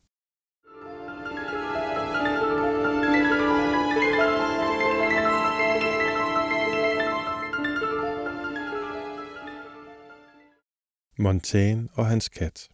Montaigne 11.19 11.87
og 11.93 12.05
hans 12.05 12.29
kat 12.29 12.67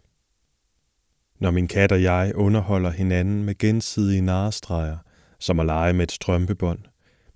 Når 1.40 1.52
min 1.52 1.68
kat 1.68 1.92
og 1.92 2.04
jeg 2.04 2.32
underholder 2.36 2.90
hinanden 2.90 3.44
med 3.44 3.58
gensidige 3.58 4.22
narestreger, 4.22 4.98
som 5.40 5.60
at 5.60 5.66
lege 5.66 5.94
med 5.94 6.04
et 6.04 6.12
strømpebånd, 6.12 6.80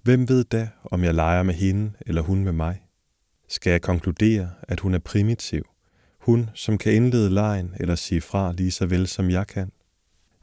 hvem 0.03 0.29
ved 0.29 0.43
da, 0.43 0.69
om 0.83 1.03
jeg 1.03 1.13
leger 1.13 1.43
med 1.43 1.53
hende 1.53 1.91
eller 2.05 2.21
hun 2.21 2.43
med 2.43 2.51
mig? 2.51 2.81
Skal 3.47 3.71
jeg 3.71 3.81
konkludere, 3.81 4.49
at 4.61 4.79
hun 4.79 4.93
er 4.93 4.99
primitiv? 4.99 5.70
Hun, 6.21 6.49
som 6.53 6.77
kan 6.77 6.93
indlede 6.93 7.29
lejen 7.29 7.73
eller 7.79 7.95
sige 7.95 8.21
fra 8.21 8.53
lige 8.57 8.71
så 8.71 8.85
vel 8.85 9.07
som 9.07 9.29
jeg 9.29 9.47
kan? 9.47 9.71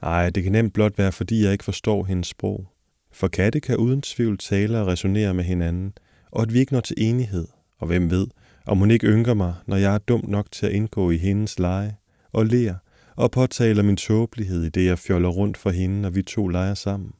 Ej, 0.03 0.31
det 0.31 0.43
kan 0.43 0.53
nemt 0.53 0.73
blot 0.73 0.99
være, 0.99 1.13
fordi 1.13 1.45
jeg 1.45 1.53
ikke 1.53 1.65
forstår 1.65 2.05
hendes 2.05 2.27
sprog. 2.27 2.73
For 3.13 3.29
katte 3.29 3.61
kan 3.61 3.77
uden 3.77 4.03
tvivl 4.03 4.39
tale 4.39 4.79
og 4.81 4.87
resonere 4.87 5.35
med 5.35 5.45
hinanden, 5.45 5.93
og 6.31 6.43
at 6.43 6.53
vi 6.53 6.59
ikke 6.59 6.73
når 6.73 6.81
til 6.81 6.97
enighed, 6.99 7.47
og 7.79 7.87
hvem 7.87 8.11
ved, 8.11 8.27
om 8.67 8.79
hun 8.79 8.91
ikke 8.91 9.07
ynker 9.07 9.35
mig, 9.35 9.55
når 9.67 9.77
jeg 9.77 9.95
er 9.95 9.99
dum 9.99 10.25
nok 10.29 10.53
til 10.53 10.67
at 10.67 10.73
indgå 10.73 11.11
i 11.11 11.17
hendes 11.17 11.59
leje, 11.59 11.97
og 12.33 12.47
ler 12.47 12.75
og 13.17 13.31
påtaler 13.31 13.83
min 13.83 13.97
tåbelighed 13.97 14.65
i 14.65 14.69
det, 14.69 14.85
jeg 14.85 14.99
fjoller 14.99 15.29
rundt 15.29 15.57
for 15.57 15.71
hende, 15.71 16.01
når 16.01 16.11
vi 16.11 16.23
to 16.23 16.49
leger 16.49 16.75
sammen. 16.75 17.13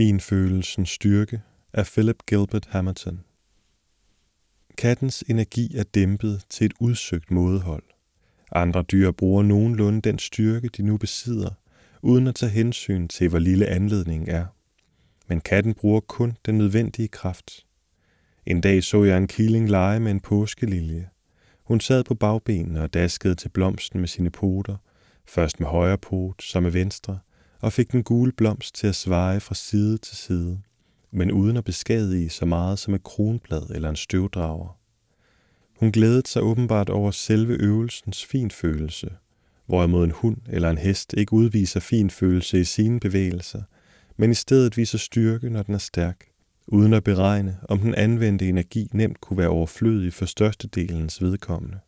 Finfølelsens 0.00 0.90
styrke 0.90 1.40
af 1.72 1.86
Philip 1.86 2.16
Gilbert 2.26 2.66
Hamilton 2.70 3.20
Kattens 4.78 5.24
energi 5.28 5.76
er 5.76 5.82
dæmpet 5.82 6.44
til 6.50 6.64
et 6.64 6.72
udsøgt 6.80 7.30
mådehold. 7.30 7.82
Andre 8.52 8.82
dyr 8.82 9.10
bruger 9.10 9.42
nogenlunde 9.42 10.00
den 10.00 10.18
styrke, 10.18 10.68
de 10.68 10.82
nu 10.82 10.96
besidder, 10.96 11.50
uden 12.02 12.26
at 12.26 12.34
tage 12.34 12.50
hensyn 12.50 13.08
til, 13.08 13.28
hvor 13.28 13.38
lille 13.38 13.66
anledningen 13.66 14.28
er. 14.28 14.46
Men 15.28 15.40
katten 15.40 15.74
bruger 15.74 16.00
kun 16.00 16.36
den 16.46 16.58
nødvendige 16.58 17.08
kraft. 17.08 17.66
En 18.46 18.60
dag 18.60 18.84
så 18.84 19.04
jeg 19.04 19.16
en 19.16 19.28
killing 19.28 19.70
lege 19.70 20.00
med 20.00 20.10
en 20.10 20.20
påskelilje. 20.20 21.08
Hun 21.64 21.80
sad 21.80 22.04
på 22.04 22.14
bagbenene 22.14 22.82
og 22.82 22.94
daskede 22.94 23.34
til 23.34 23.48
blomsten 23.48 24.00
med 24.00 24.08
sine 24.08 24.30
poter, 24.30 24.76
først 25.26 25.60
med 25.60 25.68
højre 25.68 25.98
pot, 25.98 26.42
så 26.42 26.60
med 26.60 26.70
venstre, 26.70 27.18
og 27.60 27.72
fik 27.72 27.92
den 27.92 28.02
gule 28.02 28.32
blomst 28.32 28.74
til 28.74 28.86
at 28.86 28.94
svaje 28.94 29.40
fra 29.40 29.54
side 29.54 29.98
til 29.98 30.16
side, 30.16 30.60
men 31.10 31.32
uden 31.32 31.56
at 31.56 31.64
beskadige 31.64 32.30
så 32.30 32.44
meget 32.44 32.78
som 32.78 32.94
et 32.94 33.02
kronblad 33.02 33.70
eller 33.70 33.88
en 33.88 33.96
støvdrager. 33.96 34.78
Hun 35.78 35.92
glædede 35.92 36.28
sig 36.28 36.42
åbenbart 36.42 36.90
over 36.90 37.10
selve 37.10 37.54
øvelsens 37.54 38.24
finfølelse, 38.24 39.10
hvorimod 39.66 40.04
en 40.04 40.10
hund 40.10 40.36
eller 40.48 40.70
en 40.70 40.78
hest 40.78 41.14
ikke 41.16 41.32
udviser 41.32 41.80
finfølelse 41.80 42.60
i 42.60 42.64
sine 42.64 43.00
bevægelser, 43.00 43.62
men 44.16 44.30
i 44.30 44.34
stedet 44.34 44.76
viser 44.76 44.98
styrke, 44.98 45.50
når 45.50 45.62
den 45.62 45.74
er 45.74 45.78
stærk, 45.78 46.26
uden 46.66 46.94
at 46.94 47.04
beregne, 47.04 47.58
om 47.68 47.78
den 47.78 47.94
anvendte 47.94 48.48
energi 48.48 48.88
nemt 48.92 49.20
kunne 49.20 49.38
være 49.38 49.48
overflødig 49.48 50.12
for 50.12 50.26
størstedelens 50.26 51.22
vedkommende. 51.22 51.78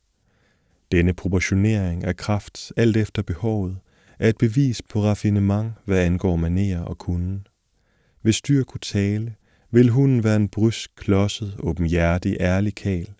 Denne 0.92 1.14
proportionering 1.14 2.04
af 2.04 2.16
kraft 2.16 2.72
alt 2.76 2.96
efter 2.96 3.22
behovet 3.22 3.78
er 4.22 4.28
et 4.28 4.38
bevis 4.38 4.82
på 4.82 5.02
raffinement, 5.02 5.72
hvad 5.84 5.98
angår 5.98 6.36
manerer 6.36 6.82
og 6.82 6.98
kunden. 6.98 7.46
Hvis 8.20 8.40
dyr 8.40 8.64
kunne 8.64 8.80
tale, 8.80 9.34
vil 9.70 9.88
hunden 9.88 10.24
være 10.24 10.36
en 10.36 10.48
brysk, 10.48 10.90
klodset, 10.96 11.56
åbenhjertig, 11.58 12.36
ærlig 12.40 12.74
kal, 12.74 13.10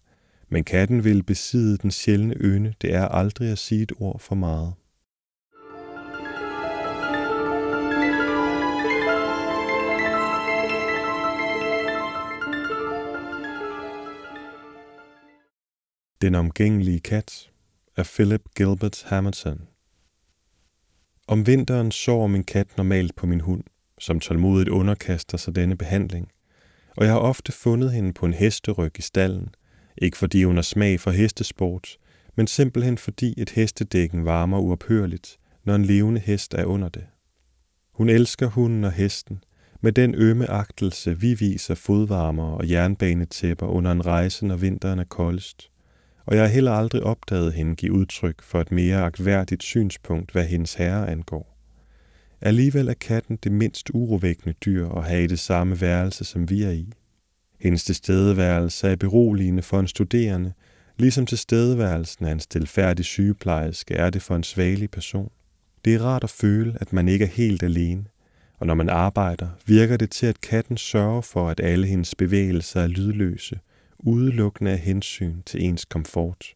men 0.48 0.64
katten 0.64 1.04
vil 1.04 1.22
besidde 1.22 1.78
den 1.78 1.90
sjældne 1.90 2.34
ynde, 2.34 2.74
det 2.82 2.94
er 2.94 3.08
aldrig 3.08 3.48
at 3.48 3.58
sige 3.58 3.82
et 3.82 3.92
ord 3.98 4.20
for 4.20 4.34
meget. 4.34 4.72
Den 16.22 16.34
omgængelige 16.34 17.00
kat 17.00 17.50
af 17.96 18.06
Philip 18.06 18.42
Gilbert 18.56 19.04
Hamilton 19.06 19.71
om 21.28 21.46
vinteren 21.46 21.90
sover 21.90 22.26
min 22.26 22.44
kat 22.44 22.76
normalt 22.76 23.14
på 23.14 23.26
min 23.26 23.40
hund, 23.40 23.64
som 24.00 24.20
tålmodigt 24.20 24.68
underkaster 24.68 25.38
sig 25.38 25.54
denne 25.54 25.76
behandling, 25.76 26.28
og 26.96 27.04
jeg 27.04 27.12
har 27.12 27.20
ofte 27.20 27.52
fundet 27.52 27.92
hende 27.92 28.12
på 28.12 28.26
en 28.26 28.34
hesteryg 28.34 28.98
i 28.98 29.02
stallen, 29.02 29.48
ikke 29.98 30.16
fordi 30.16 30.44
hun 30.44 30.54
har 30.54 30.62
smag 30.62 31.00
for 31.00 31.10
hestesport, 31.10 31.96
men 32.36 32.46
simpelthen 32.46 32.98
fordi 32.98 33.34
et 33.36 33.50
hestedækken 33.50 34.24
varmer 34.24 34.58
uophørligt, 34.58 35.38
når 35.64 35.74
en 35.74 35.84
levende 35.84 36.20
hest 36.20 36.54
er 36.54 36.64
under 36.64 36.88
det. 36.88 37.06
Hun 37.94 38.08
elsker 38.08 38.46
hunden 38.46 38.84
og 38.84 38.92
hesten, 38.92 39.44
med 39.80 39.92
den 39.92 40.14
ømme 40.14 40.50
agtelse, 40.50 41.20
vi 41.20 41.34
viser 41.34 41.74
fodvarmer 41.74 42.50
og 42.52 42.70
jernbanetæpper 42.70 43.66
under 43.66 43.92
en 43.92 44.06
rejse, 44.06 44.46
når 44.46 44.56
vinteren 44.56 44.98
er 44.98 45.04
koldest. 45.04 45.70
Og 46.24 46.36
jeg 46.36 46.42
har 46.44 46.50
heller 46.50 46.72
aldrig 46.72 47.02
opdaget 47.02 47.52
hende 47.52 47.76
give 47.76 47.92
udtryk 47.92 48.42
for 48.42 48.60
et 48.60 48.72
mere 48.72 48.96
agtværdigt 48.96 49.62
synspunkt, 49.62 50.32
hvad 50.32 50.44
hendes 50.44 50.74
herre 50.74 51.10
angår. 51.10 51.58
Alligevel 52.40 52.88
er 52.88 52.94
katten 52.94 53.36
det 53.36 53.52
mindst 53.52 53.90
urovækkende 53.94 54.54
dyr 54.64 54.88
at 54.88 55.04
have 55.04 55.24
i 55.24 55.26
det 55.26 55.38
samme 55.38 55.80
værelse, 55.80 56.24
som 56.24 56.50
vi 56.50 56.62
er 56.62 56.70
i. 56.70 56.92
Hendes 57.60 57.84
tilstedeværelse 57.84 58.88
er 58.88 58.96
beroligende 58.96 59.62
for 59.62 59.80
en 59.80 59.88
studerende, 59.88 60.52
ligesom 60.98 61.26
tilstedeværelsen 61.26 62.26
af 62.26 62.32
en 62.32 62.40
stilfærdig 62.40 63.04
sygeplejerske 63.04 63.94
er 63.94 64.10
det 64.10 64.22
for 64.22 64.36
en 64.36 64.42
svagelig 64.42 64.90
person. 64.90 65.30
Det 65.84 65.94
er 65.94 66.02
rart 66.02 66.24
at 66.24 66.30
føle, 66.30 66.76
at 66.80 66.92
man 66.92 67.08
ikke 67.08 67.24
er 67.24 67.28
helt 67.28 67.62
alene, 67.62 68.04
og 68.58 68.66
når 68.66 68.74
man 68.74 68.88
arbejder, 68.88 69.48
virker 69.66 69.96
det 69.96 70.10
til, 70.10 70.26
at 70.26 70.40
katten 70.40 70.76
sørger 70.76 71.20
for, 71.20 71.48
at 71.48 71.60
alle 71.60 71.86
hendes 71.86 72.14
bevægelser 72.14 72.80
er 72.80 72.86
lydløse, 72.86 73.60
udelukkende 74.02 74.70
af 74.70 74.78
hensyn 74.78 75.42
til 75.42 75.62
ens 75.62 75.84
komfort. 75.84 76.54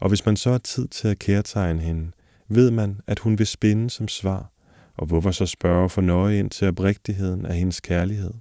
Og 0.00 0.08
hvis 0.08 0.26
man 0.26 0.36
så 0.36 0.50
har 0.50 0.58
tid 0.58 0.88
til 0.88 1.08
at 1.08 1.18
kærtegne 1.18 1.80
hende, 1.80 2.12
ved 2.48 2.70
man, 2.70 3.00
at 3.06 3.18
hun 3.18 3.38
vil 3.38 3.46
spinde 3.46 3.90
som 3.90 4.08
svar, 4.08 4.52
og 4.96 5.06
hvorfor 5.06 5.30
så 5.30 5.46
spørge 5.46 5.88
for 5.88 6.00
nøje 6.00 6.38
ind 6.38 6.50
til 6.50 6.68
oprigtigheden 6.68 7.46
af 7.46 7.54
hendes 7.56 7.80
kærlighed? 7.80 8.34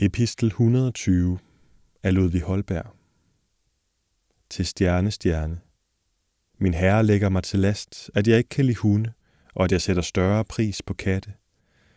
Epistel 0.00 0.46
120 0.46 1.38
af 2.02 2.14
Ludvig 2.14 2.42
Holberg 2.42 2.86
Til 4.50 4.66
stjerne, 4.66 5.10
stjerne. 5.10 5.60
Min 6.58 6.74
herre 6.74 7.04
lægger 7.04 7.28
mig 7.28 7.42
til 7.42 7.58
last, 7.58 8.10
at 8.14 8.28
jeg 8.28 8.38
ikke 8.38 8.48
kan 8.48 8.64
lide 8.64 8.76
hunde, 8.76 9.12
og 9.54 9.64
at 9.64 9.72
jeg 9.72 9.80
sætter 9.80 10.02
større 10.02 10.44
pris 10.44 10.82
på 10.82 10.94
katte. 10.94 11.32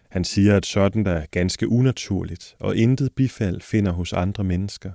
Han 0.09 0.23
siger, 0.23 0.57
at 0.57 0.65
sådan 0.65 1.07
er 1.07 1.25
ganske 1.31 1.67
unaturligt, 1.67 2.55
og 2.59 2.75
intet 2.75 3.11
bifald 3.15 3.61
finder 3.61 3.91
hos 3.91 4.13
andre 4.13 4.43
mennesker. 4.43 4.91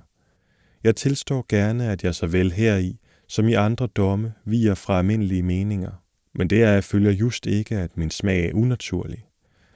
Jeg 0.83 0.95
tilstår 0.95 1.45
gerne, 1.49 1.91
at 1.91 2.03
jeg 2.03 2.15
så 2.15 2.27
vel 2.27 2.51
heri, 2.51 2.99
som 3.27 3.47
i 3.47 3.53
andre 3.53 3.87
domme, 3.87 4.33
viger 4.45 4.75
fra 4.75 4.97
almindelige 4.97 5.43
meninger. 5.43 5.91
Men 6.35 6.49
det 6.49 6.63
er 6.63 6.71
jeg 6.71 6.83
følger 6.83 7.11
just 7.11 7.45
ikke, 7.45 7.77
at 7.77 7.97
min 7.97 8.11
smag 8.11 8.49
er 8.49 8.53
unaturlig. 8.53 9.25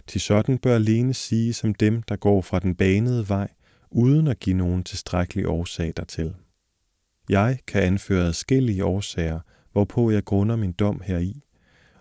Til 0.08 0.22
sådan 0.22 0.58
bør 0.58 0.76
alene 0.76 1.14
sige 1.14 1.54
som 1.54 1.74
dem, 1.74 2.04
der 2.04 2.16
går 2.16 2.42
fra 2.42 2.60
den 2.60 2.76
banede 2.76 3.30
vej, 3.30 3.48
uden 3.92 4.28
at 4.28 4.40
give 4.40 4.58
nogen 4.58 4.84
tilstrækkelig 4.84 5.48
årsag 5.48 5.94
dertil. 5.98 6.34
Jeg 7.30 7.60
kan 7.68 7.84
anføre 7.84 8.26
adskillige 8.28 8.86
årsager, 8.86 9.40
hvorpå 9.78 10.12
jeg 10.12 10.26
grunder 10.26 10.56
min 10.56 10.72
dom 10.72 11.02
heri, 11.06 11.42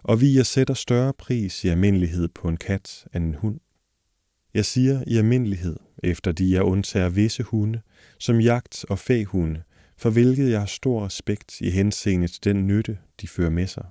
og 0.02 0.21
vi 0.21 0.37
jeg 0.37 0.47
sætter 0.47 0.75
større 0.75 1.12
pris 1.12 1.64
i 1.64 1.68
almindelighed 1.68 2.28
på 2.28 2.49
en 2.49 2.56
kat 2.56 3.06
end 3.14 3.25
en 3.25 3.35
hund. 3.35 3.61
Jeg 4.54 4.64
siger 4.64 5.04
i 5.06 5.16
almindelighed, 5.16 5.76
efter 6.02 6.33
de 6.33 6.54
jeg 6.54 6.62
undtager 6.62 7.09
visse 7.09 7.42
hunde, 7.42 7.80
som 8.18 8.40
jagt- 8.40 8.85
og 8.88 8.99
fæhunde, 8.99 9.62
for 9.97 10.11
hvilket 10.11 10.50
jeg 10.50 10.59
har 10.61 10.66
stor 10.66 11.06
respekt 11.06 11.61
i 11.61 11.71
henseende 11.71 12.28
til 12.28 12.45
den 12.45 12.66
nytte, 12.66 12.99
de 13.21 13.28
fører 13.28 13.50
med 13.50 13.66
sig. 13.66 13.87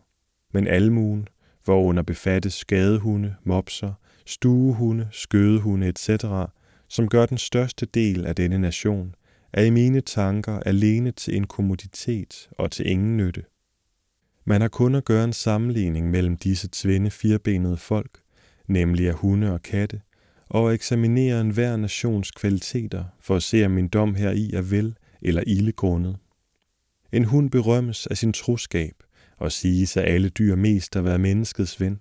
Men 0.53 0.67
almuen, 0.67 1.27
hvorunder 1.63 2.03
befattes 2.03 2.53
skadehunde, 2.53 3.35
mopser, 3.43 3.93
stuehunde, 4.25 5.07
skødehunde 5.11 5.87
etc., 5.87 6.09
som 6.87 7.09
gør 7.09 7.25
den 7.25 7.37
største 7.37 7.85
del 7.85 8.25
af 8.25 8.35
denne 8.35 8.57
nation, 8.57 9.15
er 9.53 9.63
i 9.63 9.69
mine 9.69 10.01
tanker 10.01 10.59
alene 10.59 11.11
til 11.11 11.35
en 11.35 11.47
kommoditet 11.47 12.49
og 12.51 12.71
til 12.71 12.87
ingen 12.87 13.17
nytte. 13.17 13.43
Man 14.45 14.61
har 14.61 14.67
kun 14.67 14.95
at 14.95 15.05
gøre 15.05 15.23
en 15.23 15.33
sammenligning 15.33 16.09
mellem 16.11 16.37
disse 16.37 16.69
tvinde 16.71 17.11
firbenede 17.11 17.77
folk, 17.77 18.21
nemlig 18.67 19.07
af 19.07 19.13
hunde 19.13 19.53
og 19.53 19.61
katte, 19.61 20.01
og 20.49 20.73
eksaminere 20.73 21.41
enhver 21.41 21.77
nations 21.77 22.31
kvaliteter 22.31 23.03
for 23.19 23.35
at 23.35 23.43
se, 23.43 23.65
om 23.65 23.71
min 23.71 23.87
dom 23.87 24.15
heri 24.15 24.51
er 24.53 24.61
vel 24.61 24.95
eller 25.21 25.43
ildegrundet. 25.47 26.17
En 27.11 27.25
hund 27.25 27.49
berømmes 27.51 28.07
af 28.07 28.17
sin 28.17 28.33
troskab 28.33 28.93
og 29.37 29.51
siges 29.51 29.97
af 29.97 30.13
alle 30.13 30.29
dyr 30.29 30.55
mest 30.55 30.95
at 30.95 31.03
være 31.03 31.19
menneskets 31.19 31.81
ven, 31.81 31.99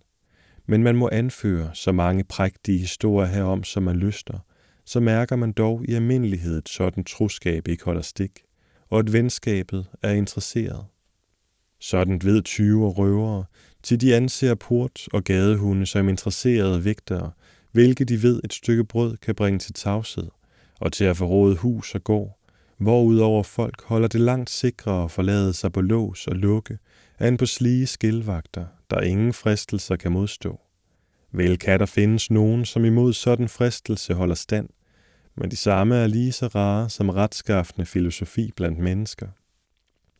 men 0.67 0.83
man 0.83 0.97
må 0.97 1.09
anføre 1.13 1.71
så 1.75 1.93
mange 1.93 2.25
prægtige 2.25 2.79
historier 2.79 3.29
herom, 3.29 3.65
som 3.65 3.83
man 3.83 3.97
lyster, 3.97 4.39
så 4.85 5.01
mærker 5.01 5.37
man 5.37 5.53
dog 5.53 5.85
i 5.89 5.95
almindelighed 5.95 6.57
at 6.57 6.69
sådan 6.69 7.05
troskab 7.05 7.69
ikke 7.69 7.85
holder 7.85 8.03
stik, 8.03 8.43
og 8.91 8.99
at 8.99 9.13
venskabet 9.13 9.87
er 10.03 10.11
interesseret. 10.11 10.85
Sådan 11.85 12.21
ved 12.23 12.43
20 12.43 12.87
og 12.87 12.99
røvere, 12.99 13.45
til 13.83 14.01
de 14.01 14.15
anser 14.15 14.55
port 14.55 15.09
og 15.13 15.25
gadehunde 15.25 15.87
som 15.87 16.09
interesserede 16.09 16.85
vægtere, 16.85 17.31
hvilket 17.73 18.09
de 18.09 18.23
ved 18.23 18.41
et 18.45 18.53
stykke 18.53 18.85
brød 18.85 19.17
kan 19.17 19.35
bringe 19.35 19.59
til 19.59 19.73
tavshed, 19.73 20.29
og 20.81 20.93
til 20.93 21.05
at 21.05 21.17
forråde 21.17 21.57
hus 21.57 21.95
og 21.95 22.05
gård, 22.05 22.39
hvorudover 22.79 23.43
folk 23.43 23.83
holder 23.85 24.09
det 24.09 24.21
langt 24.21 24.51
sikrere 24.51 25.05
at 25.05 25.11
forlade 25.11 25.53
sig 25.53 25.73
på 25.73 25.81
lås 25.81 26.27
og 26.27 26.37
lukke, 26.37 26.79
end 27.21 27.39
på 27.39 27.47
slige 27.47 27.87
skilvagter, 27.87 28.65
der 28.91 29.01
ingen 29.01 29.33
fristelser 29.33 29.97
kan 29.97 30.13
modstå. 30.13 30.61
Vel 31.33 31.59
kan 31.59 31.81
der 31.81 31.87
findes 31.87 32.31
nogen, 32.31 32.65
som 32.65 32.85
imod 32.85 33.13
sådan 33.13 33.49
fristelse 33.49 34.15
holder 34.15 34.35
stand, 34.35 34.69
men 35.37 35.51
de 35.51 35.57
samme 35.57 35.97
er 35.97 36.07
lige 36.07 36.33
så 36.33 36.47
rare 36.47 36.91
som 36.91 37.09
retskaffende 37.09 37.87
filosofi 37.87 38.53
blandt 38.57 38.79
mennesker. 38.79 39.27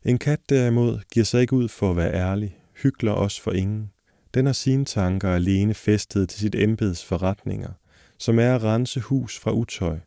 En 0.05 0.17
kat 0.17 0.49
derimod 0.49 0.99
giver 1.11 1.23
sig 1.23 1.41
ikke 1.41 1.53
ud 1.53 1.67
for 1.67 1.91
at 1.91 1.97
være 1.97 2.13
ærlig, 2.13 2.57
hygler 2.83 3.11
også 3.11 3.41
for 3.41 3.51
ingen. 3.51 3.91
Den 4.33 4.45
har 4.45 4.53
sine 4.53 4.85
tanker 4.85 5.29
alene 5.29 5.73
festet 5.73 6.29
til 6.29 6.39
sit 6.39 6.55
embeds 6.55 7.05
forretninger, 7.05 7.71
som 8.17 8.39
er 8.39 8.55
at 8.55 8.63
rense 8.63 8.99
hus 8.99 9.39
fra 9.39 9.51
utøj, 9.51 9.99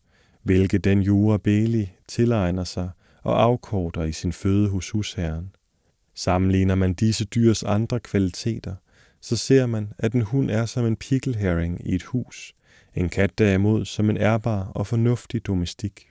hvilket 0.42 0.84
den 0.84 1.02
jura 1.02 1.38
beli 1.38 1.92
tilegner 2.08 2.64
sig 2.64 2.90
og 3.22 3.42
afkorter 3.42 4.02
i 4.02 4.12
sin 4.12 4.32
føde 4.32 4.68
hos 4.68 4.90
husherren. 4.90 5.54
Sammenligner 6.14 6.74
man 6.74 6.94
disse 6.94 7.24
dyrs 7.24 7.62
andre 7.62 8.00
kvaliteter, 8.00 8.74
så 9.20 9.36
ser 9.36 9.66
man, 9.66 9.92
at 9.98 10.12
en 10.12 10.22
hund 10.22 10.50
er 10.50 10.66
som 10.66 10.86
en 10.86 10.96
pikkelherring 10.96 11.80
i 11.88 11.94
et 11.94 12.02
hus, 12.02 12.54
en 12.94 13.08
kat 13.08 13.38
derimod 13.38 13.84
som 13.84 14.10
en 14.10 14.16
ærbar 14.16 14.64
og 14.64 14.86
fornuftig 14.86 15.46
domestik. 15.46 16.08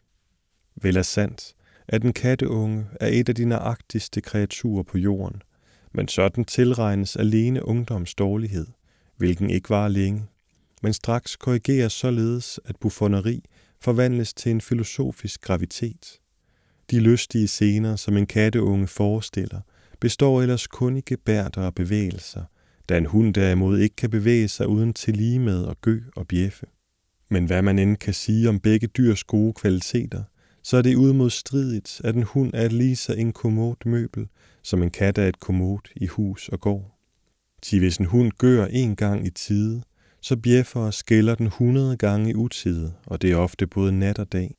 Vel 0.75 0.97
er 0.97 1.01
sandt, 1.01 1.55
at 1.87 2.03
en 2.03 2.13
katteunge 2.13 2.85
er 2.99 3.07
et 3.07 3.29
af 3.29 3.35
de 3.35 3.45
nøjagtigste 3.45 4.21
kreaturer 4.21 4.83
på 4.83 4.97
jorden, 4.97 5.41
men 5.93 6.07
sådan 6.07 6.45
tilregnes 6.45 7.15
alene 7.15 7.65
ungdoms 7.65 8.15
dårlighed, 8.15 8.67
hvilken 9.17 9.49
ikke 9.49 9.69
var 9.69 9.87
længe, 9.87 10.25
men 10.81 10.93
straks 10.93 11.35
korrigeres 11.35 11.93
således, 11.93 12.59
at 12.65 12.75
buffoneri 12.81 13.43
forvandles 13.81 14.33
til 14.33 14.51
en 14.51 14.61
filosofisk 14.61 15.41
gravitet. 15.41 16.19
De 16.91 16.99
lystige 16.99 17.47
scener, 17.47 17.95
som 17.95 18.17
en 18.17 18.25
katteunge 18.25 18.87
forestiller, 18.87 19.61
består 19.99 20.41
ellers 20.41 20.67
kun 20.67 20.97
i 20.97 21.01
gebærder 21.01 21.61
og 21.61 21.75
bevægelser, 21.75 22.43
da 22.89 22.97
en 22.97 23.05
hund 23.05 23.33
derimod 23.33 23.79
ikke 23.79 23.95
kan 23.95 24.09
bevæge 24.09 24.47
sig 24.47 24.67
uden 24.67 24.93
til 24.93 25.17
lige 25.17 25.39
med 25.39 25.63
og 25.63 25.81
gø 25.81 26.01
og 26.15 26.27
bjeffe. 26.27 26.65
Men 27.29 27.45
hvad 27.45 27.61
man 27.61 27.79
end 27.79 27.97
kan 27.97 28.13
sige 28.13 28.49
om 28.49 28.59
begge 28.59 28.87
dyrs 28.87 29.23
gode 29.23 29.53
kvaliteter, 29.53 30.23
så 30.67 30.77
er 30.77 30.81
det 30.81 30.95
udmodstridigt, 30.95 32.01
at 32.03 32.15
en 32.15 32.23
hund 32.23 32.51
er 32.53 32.65
et 32.65 32.73
lige 32.73 32.95
så 32.95 33.13
inkommod 33.13 33.75
møbel, 33.85 34.27
som 34.63 34.83
en 34.83 34.89
kat 34.89 35.17
er 35.17 35.27
et 35.27 35.39
kommod 35.39 35.79
i 35.95 36.05
hus 36.07 36.49
og 36.49 36.59
gård. 36.59 36.97
Til 37.61 37.79
hvis 37.79 37.97
en 37.97 38.05
hund 38.05 38.31
gør 38.37 38.65
en 38.65 38.95
gang 38.95 39.27
i 39.27 39.29
tide, 39.29 39.81
så 40.21 40.37
bjeffer 40.37 40.79
og 40.79 40.93
skælder 40.93 41.35
den 41.35 41.47
hundrede 41.47 41.97
gange 41.97 42.29
i 42.29 42.33
utide, 42.33 42.93
og 43.05 43.21
det 43.21 43.31
er 43.31 43.35
ofte 43.35 43.67
både 43.67 43.91
nat 43.91 44.19
og 44.19 44.31
dag. 44.31 44.55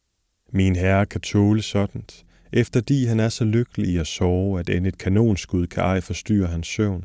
Min 0.53 0.77
herre 0.77 1.07
kan 1.07 1.21
tåle 1.21 1.63
sådant, 1.63 2.25
efterdi 2.53 3.05
han 3.05 3.21
er 3.21 3.29
så 3.29 3.45
lykkelig 3.45 3.91
i 3.91 3.97
at 3.97 4.07
sove, 4.07 4.61
at 4.61 4.69
end 4.71 4.87
et 4.87 4.99
kanonskud 4.99 5.67
kan 5.67 5.83
ej 5.83 6.01
forstyrre 6.01 6.47
hans 6.47 6.67
søvn. 6.67 7.05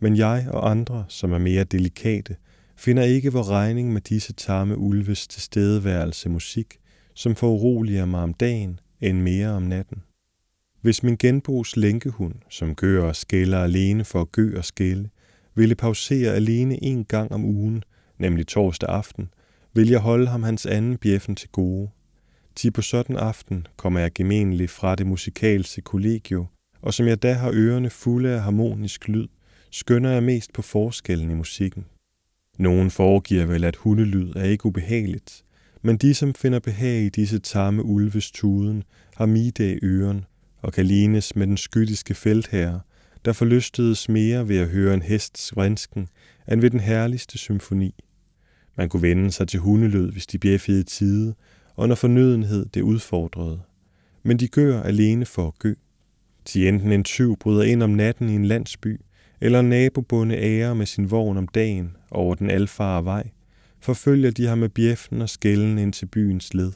Men 0.00 0.16
jeg 0.16 0.46
og 0.50 0.70
andre, 0.70 1.04
som 1.08 1.32
er 1.32 1.38
mere 1.38 1.64
delikate, 1.64 2.36
finder 2.76 3.02
ikke 3.02 3.32
vor 3.32 3.50
regning 3.50 3.92
med 3.92 4.00
disse 4.00 4.32
tamme 4.32 4.78
ulves 4.78 5.28
tilstedeværelse 5.28 6.28
musik, 6.28 6.78
som 7.14 7.34
foruroliger 7.34 8.04
mig 8.04 8.20
om 8.22 8.34
dagen 8.34 8.80
end 9.00 9.20
mere 9.20 9.48
om 9.48 9.62
natten. 9.62 10.02
Hvis 10.80 11.02
min 11.02 11.16
genbos 11.16 11.76
lænkehund, 11.76 12.34
som 12.50 12.74
gør 12.74 13.04
og 13.08 13.16
skælder 13.16 13.58
alene 13.58 14.04
for 14.04 14.20
at 14.20 14.32
gø 14.32 14.58
og 14.58 14.64
skælde, 14.64 15.08
ville 15.54 15.74
pausere 15.74 16.34
alene 16.34 16.84
en 16.84 17.04
gang 17.04 17.32
om 17.32 17.44
ugen, 17.44 17.84
nemlig 18.18 18.46
torsdag 18.46 18.88
aften, 18.88 19.28
vil 19.74 19.88
jeg 19.88 20.00
holde 20.00 20.26
ham 20.26 20.42
hans 20.42 20.66
anden 20.66 20.98
bjeffen 20.98 21.36
til 21.36 21.48
gode. 21.48 21.90
Til 22.54 22.70
på 22.70 22.82
sådan 22.82 23.16
aften 23.16 23.66
kommer 23.76 24.00
jeg 24.00 24.12
gemenligt 24.12 24.70
fra 24.70 24.94
det 24.94 25.06
musikalske 25.06 25.82
kollegio, 25.82 26.46
og 26.82 26.94
som 26.94 27.06
jeg 27.06 27.22
da 27.22 27.32
har 27.32 27.50
ørerne 27.54 27.90
fulde 27.90 28.28
af 28.28 28.42
harmonisk 28.42 29.08
lyd, 29.08 29.28
skønner 29.70 30.10
jeg 30.10 30.22
mest 30.22 30.52
på 30.52 30.62
forskellen 30.62 31.30
i 31.30 31.34
musikken. 31.34 31.84
Nogen 32.58 32.90
foregiver 32.90 33.46
vel, 33.46 33.64
at 33.64 33.76
hundelyd 33.76 34.32
er 34.36 34.44
ikke 34.44 34.66
ubehageligt, 34.66 35.44
men 35.86 35.96
de, 35.96 36.14
som 36.14 36.34
finder 36.34 36.58
behag 36.58 37.02
i 37.02 37.08
disse 37.08 37.38
tamme 37.38 37.84
ulves 37.84 38.30
tuden, 38.30 38.82
har 39.16 39.26
middag 39.26 39.78
øren 39.82 40.24
og 40.62 40.72
kan 40.72 40.86
lignes 40.86 41.36
med 41.36 41.46
den 41.46 41.56
skytiske 41.56 42.14
feltherre, 42.14 42.80
der 43.24 43.32
forlystedes 43.32 44.08
mere 44.08 44.48
ved 44.48 44.58
at 44.58 44.68
høre 44.68 44.94
en 44.94 45.02
hests 45.02 45.56
vrinsken, 45.56 46.08
end 46.52 46.60
ved 46.60 46.70
den 46.70 46.80
herligste 46.80 47.38
symfoni. 47.38 47.94
Man 48.76 48.88
kunne 48.88 49.02
vende 49.02 49.32
sig 49.32 49.48
til 49.48 49.60
hundelød, 49.60 50.12
hvis 50.12 50.26
de 50.26 50.38
bjeffede 50.38 50.80
i 50.80 50.82
tide, 50.82 51.34
og 51.76 51.88
når 51.88 51.94
fornødenhed 51.94 52.66
det 52.66 52.80
udfordrede. 52.80 53.60
Men 54.22 54.36
de 54.36 54.48
gør 54.48 54.82
alene 54.82 55.24
for 55.24 55.46
at 55.46 55.58
gø. 55.58 55.74
Til 56.44 56.68
enten 56.68 56.92
en 56.92 57.04
tyv 57.04 57.36
bryder 57.36 57.62
ind 57.62 57.82
om 57.82 57.90
natten 57.90 58.28
i 58.28 58.34
en 58.34 58.44
landsby, 58.44 59.00
eller 59.40 59.60
en 59.60 59.68
nabobunde 59.68 60.36
ærer 60.36 60.74
med 60.74 60.86
sin 60.86 61.10
vogn 61.10 61.36
om 61.36 61.48
dagen 61.48 61.96
over 62.10 62.34
den 62.34 62.50
alfare 62.50 63.04
vej, 63.04 63.30
forfølger 63.84 64.30
de 64.30 64.46
ham 64.46 64.58
med 64.58 64.68
bjeften 64.68 65.22
og 65.22 65.28
skælden 65.28 65.78
ind 65.78 65.92
til 65.92 66.06
byens 66.06 66.54
led, 66.54 66.72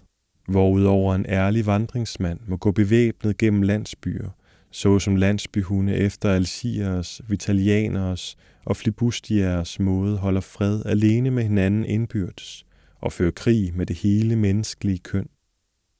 hvorudover 0.48 1.14
en 1.14 1.26
ærlig 1.28 1.66
vandringsmand 1.66 2.40
må 2.46 2.56
gå 2.56 2.70
bevæbnet 2.70 3.38
gennem 3.38 3.62
landsbyer, 3.62 4.30
såsom 4.70 5.16
landsbyhunde 5.16 5.94
efter 5.94 6.30
alsiers, 6.30 7.20
vitalianers 7.28 8.36
og 8.64 8.76
flibustiers 8.76 9.80
måde 9.80 10.16
holder 10.16 10.40
fred 10.40 10.82
alene 10.86 11.30
med 11.30 11.42
hinanden 11.42 11.84
indbyrdes 11.84 12.66
og 13.00 13.12
fører 13.12 13.30
krig 13.30 13.72
med 13.74 13.86
det 13.86 13.96
hele 13.96 14.36
menneskelige 14.36 14.98
køn. 14.98 15.28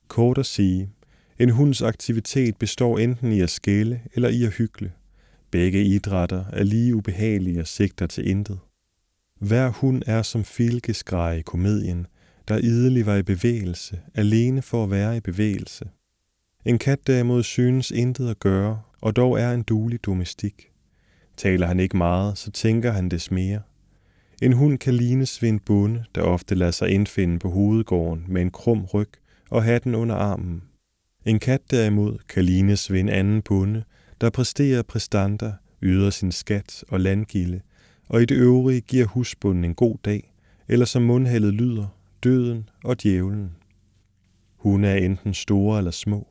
Kort 0.09 0.39
at 0.39 0.47
sige, 0.47 0.91
en 1.39 1.51
hunds 1.51 1.83
aktivitet 1.83 2.57
består 2.57 2.99
enten 2.99 3.33
i 3.33 3.41
at 3.41 3.51
skælde 3.51 4.01
eller 4.15 4.29
i 4.29 4.45
at 4.45 4.53
hykle. 4.53 4.93
Begge 5.51 5.85
idrætter 5.85 6.45
er 6.53 6.65
lige 6.65 6.95
ubehagelige 6.95 7.61
og 7.61 7.67
sigter 7.67 8.07
til 8.07 8.29
intet. 8.29 8.59
Hver 9.39 9.69
hund 9.69 10.03
er 10.07 10.23
som 10.23 10.45
filkeskrej 10.45 11.33
i 11.33 11.43
komedien, 11.43 12.07
der 12.49 12.59
idelig 12.59 13.07
var 13.07 13.17
i 13.17 13.23
bevægelse, 13.23 14.01
alene 14.15 14.63
for 14.63 14.85
at 14.85 14.91
være 14.91 15.17
i 15.17 15.21
bevægelse. 15.21 15.89
En 16.65 16.79
kat 16.79 17.07
derimod 17.07 17.43
synes 17.43 17.91
intet 17.91 18.31
at 18.31 18.39
gøre, 18.39 18.83
og 19.01 19.17
dog 19.17 19.41
er 19.41 19.53
en 19.53 19.63
dulig 19.63 20.05
domestik. 20.05 20.71
Taler 21.37 21.67
han 21.67 21.81
ikke 21.81 21.97
meget, 21.97 22.39
så 22.39 22.51
tænker 22.51 22.93
han 22.93 23.09
des 23.09 23.31
mere. 23.31 23.61
En 24.43 24.53
hund 24.53 24.79
kan 24.79 24.95
lignes 24.95 25.43
ved 25.43 25.49
en 25.49 25.61
bonde, 25.61 26.05
der 26.15 26.23
ofte 26.23 26.55
lader 26.55 26.71
sig 26.71 26.89
indfinde 26.89 27.39
på 27.39 27.51
hovedgården 27.51 28.25
med 28.29 28.43
en 28.43 28.51
krum 28.51 28.85
ryg 28.85 29.11
og 29.51 29.63
hatten 29.63 29.95
under 29.95 30.15
armen. 30.15 30.63
En 31.27 31.39
kat 31.39 31.61
derimod 31.71 32.19
kan 32.29 32.45
lignes 32.45 32.93
ved 32.93 33.01
en 33.01 33.09
anden 33.09 33.43
bonde, 33.43 33.85
der 34.21 34.31
præsterer 34.31 34.83
præstander, 34.83 35.53
yder 35.83 36.11
sin 36.11 36.33
skat 36.33 36.85
og 36.89 37.01
landgilde, 37.01 37.61
og 38.09 38.23
i 38.23 38.25
det 38.25 38.35
øvrige 38.35 38.81
giver 38.81 39.07
husbunden 39.07 39.65
en 39.65 39.75
god 39.75 39.97
dag, 40.05 40.33
eller 40.69 40.87
som 40.87 41.03
mundhældet 41.03 41.55
lyder, 41.55 41.87
døden 42.23 42.69
og 42.85 43.03
djævlen. 43.03 43.51
Hunde 44.57 44.89
er 44.89 44.97
enten 44.97 45.35
store 45.35 45.79
eller 45.79 45.91
små. 45.91 46.29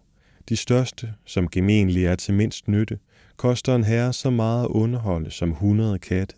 De 0.50 0.56
største, 0.56 1.14
som 1.26 1.48
gemenlig 1.48 2.06
er 2.06 2.16
til 2.16 2.34
mindst 2.34 2.68
nytte, 2.68 3.00
koster 3.38 3.76
en 3.76 3.84
herre 3.84 4.14
så 4.14 4.30
meget 4.30 4.64
at 4.64 4.70
underholde 4.70 5.32
som 5.32 5.52
100 5.52 6.00
katte, 6.00 6.36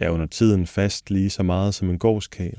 ja 0.00 0.12
under 0.12 0.26
tiden 0.26 0.66
fast 0.66 1.10
lige 1.10 1.30
så 1.30 1.42
meget 1.42 1.74
som 1.74 1.90
en 1.90 1.98
gårdskal. 1.98 2.58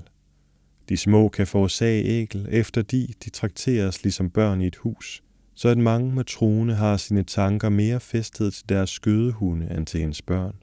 De 0.90 0.98
små 0.98 1.30
kan 1.30 1.48
forårsage 1.48 2.04
ægel, 2.04 2.48
efter 2.52 2.82
de, 2.82 3.08
de 3.26 3.30
trakteres 3.30 4.04
ligesom 4.04 4.30
børn 4.30 4.62
i 4.62 4.68
et 4.68 4.76
hus, 4.76 5.24
så 5.56 5.70
at 5.70 5.78
mange 5.78 6.16
matrone 6.16 6.76
har 6.76 6.98
sine 6.98 7.24
tanker 7.24 7.70
mere 7.70 8.00
festet 8.00 8.54
til 8.54 8.70
deres 8.70 8.90
skødehunde 8.90 9.76
end 9.78 9.86
til 9.86 10.00
hendes 10.00 10.22
børn. 10.22 10.56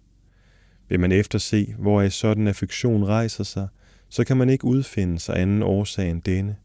Vil 0.91 1.01
man 1.01 1.13
efterse, 1.13 1.75
hvor 1.79 2.03
en 2.03 2.11
sådan 2.11 2.49
affektion 2.49 3.05
rejser 3.05 3.45
sig, 3.45 3.69
så 4.09 4.25
kan 4.25 4.37
man 4.37 4.51
ikke 4.51 4.65
udfinde 4.65 5.19
sig 5.19 5.39
anden 5.39 5.63
årsag 5.63 6.11
end 6.11 6.23
denne, 6.23 6.57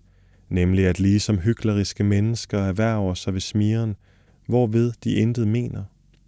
nemlig 0.49 0.85
at 0.87 0.99
ligesom 0.99 1.39
hykleriske 1.39 2.03
mennesker 2.03 2.59
erhverver 2.59 3.13
sig 3.13 3.33
ved 3.33 3.41
smiren, 3.41 3.95
hvorved 4.47 4.93
de 5.03 5.13
intet 5.13 5.47
mener, 5.47 5.83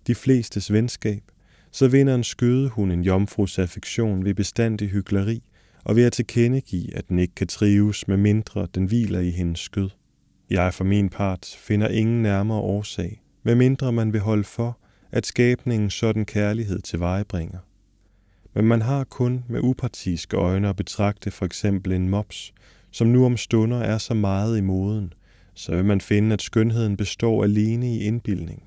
de 0.08 0.16
flestes 0.16 0.74
venskab, 0.74 1.24
så 1.72 1.88
vinder 1.88 2.16
en 2.16 2.24
skødehund 2.24 2.92
en 2.92 3.02
jomfrus 3.02 3.60
affektion 3.60 4.26
ved 4.26 4.34
bestandig 4.34 4.90
hykleri 4.90 5.44
og 5.84 5.96
ved 5.96 6.04
at 6.04 6.14
tilkendegive, 6.14 6.96
at 6.96 7.10
den 7.10 7.20
ikke 7.20 7.36
kan 7.36 7.48
trives, 7.48 8.08
med 8.08 8.18
mindre 8.18 8.68
den 8.76 8.86
hviler 8.86 9.20
i 9.20 9.30
hendes 9.30 9.60
skød. 9.60 9.90
Jeg 10.50 10.74
for 10.74 10.84
min 10.84 11.10
part 11.10 11.56
finder 11.60 11.88
ingen 11.88 12.22
nærmere 12.22 12.60
årsag, 12.60 13.22
medmindre 13.44 13.92
man 13.92 14.14
vil 14.14 14.22
holde 14.22 14.44
for, 14.44 14.80
at 15.12 15.26
skabningen 15.26 15.90
sådan 15.90 16.26
kærlighed 16.26 16.80
til 16.80 17.00
vejebringer. 17.00 17.60
Men 18.58 18.66
man 18.66 18.82
har 18.82 19.04
kun 19.04 19.44
med 19.50 19.60
upartiske 19.64 20.38
øjne 20.38 20.70
at 20.70 20.76
betragte 20.76 21.32
for 21.32 21.46
eksempel 21.46 21.92
en 21.94 22.10
mops, 22.10 22.54
som 22.92 23.08
nu 23.08 23.26
om 23.26 23.38
stunder 23.38 23.80
er 23.80 23.98
så 23.98 24.14
meget 24.14 24.58
i 24.58 24.62
moden, 24.62 25.14
så 25.54 25.76
vil 25.76 25.86
man 25.86 26.02
finde, 26.02 26.34
at 26.34 26.42
skønheden 26.42 26.98
består 26.98 27.44
alene 27.44 27.96
i 27.96 28.04
indbildning. 28.04 28.64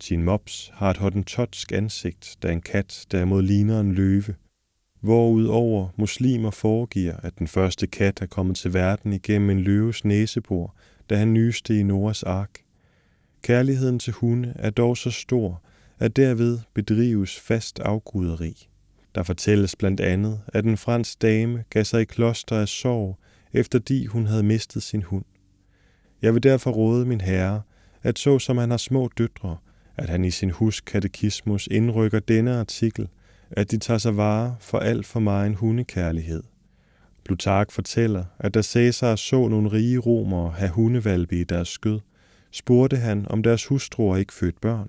Tin 0.00 0.22
mops 0.22 0.70
har 0.74 0.90
et 0.90 0.96
hottentotsk 0.96 1.72
ansigt, 1.72 2.36
da 2.42 2.52
en 2.52 2.60
kat 2.60 3.06
derimod 3.12 3.42
ligner 3.42 3.80
en 3.80 3.92
løve, 3.92 4.34
hvorudover 5.00 5.88
muslimer 5.96 6.50
foregiver, 6.50 7.16
at 7.16 7.38
den 7.38 7.46
første 7.46 7.86
kat 7.86 8.22
er 8.22 8.26
kommet 8.26 8.56
til 8.56 8.74
verden 8.74 9.12
igennem 9.12 9.50
en 9.50 9.60
løves 9.60 10.04
næsebor, 10.04 10.74
da 11.10 11.16
han 11.16 11.32
nyste 11.32 11.80
i 11.80 11.82
Noras 11.82 12.22
ark. 12.22 12.58
Kærligheden 13.42 13.98
til 13.98 14.12
hunde 14.12 14.52
er 14.58 14.70
dog 14.70 14.96
så 14.96 15.10
stor, 15.10 15.62
at 15.98 16.16
derved 16.16 16.58
bedrives 16.74 17.40
fast 17.40 17.80
afguderi. 17.80 18.68
Der 19.16 19.22
fortælles 19.22 19.76
blandt 19.76 20.00
andet, 20.00 20.40
at 20.48 20.64
en 20.64 20.76
fransk 20.76 21.22
dame 21.22 21.64
gav 21.70 21.84
sig 21.84 22.02
i 22.02 22.04
kloster 22.04 22.56
af 22.56 22.68
sorg, 22.68 23.18
efter 23.52 23.78
de 23.78 24.06
hun 24.06 24.26
havde 24.26 24.42
mistet 24.42 24.82
sin 24.82 25.02
hund. 25.02 25.24
Jeg 26.22 26.34
vil 26.34 26.42
derfor 26.42 26.70
råde 26.70 27.06
min 27.06 27.20
herre, 27.20 27.62
at 28.02 28.18
så 28.18 28.38
som 28.38 28.56
han 28.56 28.70
har 28.70 28.76
små 28.76 29.10
døtre, 29.18 29.56
at 29.96 30.08
han 30.08 30.24
i 30.24 30.30
sin 30.30 30.50
huskatekismus 30.50 31.68
indrykker 31.70 32.20
denne 32.20 32.58
artikel, 32.58 33.08
at 33.50 33.70
de 33.70 33.78
tager 33.78 33.98
sig 33.98 34.16
vare 34.16 34.56
for 34.60 34.78
alt 34.78 35.06
for 35.06 35.20
meget 35.20 35.46
en 35.46 35.54
hundekærlighed. 35.54 36.42
Plutark 37.24 37.70
fortæller, 37.70 38.24
at 38.38 38.54
da 38.54 38.62
Cæsar 38.62 39.16
så 39.16 39.48
nogle 39.48 39.72
rige 39.72 39.98
romere 39.98 40.50
have 40.50 40.70
hundevalpe 40.70 41.40
i 41.40 41.44
deres 41.44 41.68
skød, 41.68 42.00
spurgte 42.50 42.96
han, 42.96 43.26
om 43.30 43.42
deres 43.42 43.66
hustruer 43.66 44.16
ikke 44.16 44.32
født 44.32 44.60
børn. 44.60 44.88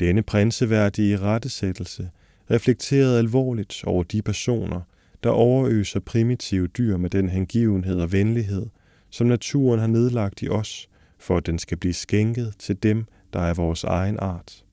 Denne 0.00 0.22
prinseværdige 0.22 1.18
rettesættelse 1.18 2.10
reflekterede 2.50 3.18
alvorligt 3.18 3.84
over 3.84 4.02
de 4.02 4.22
personer, 4.22 4.80
der 5.22 5.30
overøser 5.30 6.00
primitive 6.00 6.66
dyr 6.66 6.96
med 6.96 7.10
den 7.10 7.28
hengivenhed 7.28 8.00
og 8.00 8.12
venlighed, 8.12 8.66
som 9.10 9.26
naturen 9.26 9.80
har 9.80 9.86
nedlagt 9.86 10.42
i 10.42 10.48
os, 10.48 10.88
for 11.18 11.36
at 11.36 11.46
den 11.46 11.58
skal 11.58 11.76
blive 11.76 11.94
skænket 11.94 12.54
til 12.58 12.82
dem, 12.82 13.04
der 13.32 13.40
er 13.40 13.54
vores 13.54 13.84
egen 13.84 14.16
art. 14.18 14.64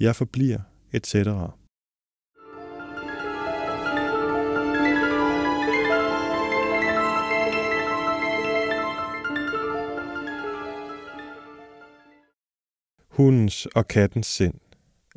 Jeg 0.00 0.16
forbliver, 0.16 0.60
etc. 0.92 1.16
Hundens 13.08 13.66
og 13.66 13.88
kattens 13.88 14.26
sind 14.26 14.60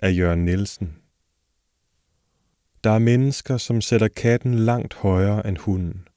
af 0.02 0.18
Jørgen 0.18 0.46
Nielsen 0.46 0.99
der 2.84 2.90
er 2.90 3.00
mennesker, 3.00 3.58
som 3.58 3.82
sætter 3.82 4.08
katten 4.08 4.54
langt 4.54 4.94
højere 4.94 5.48
end 5.48 5.58
hunden. 5.58 6.08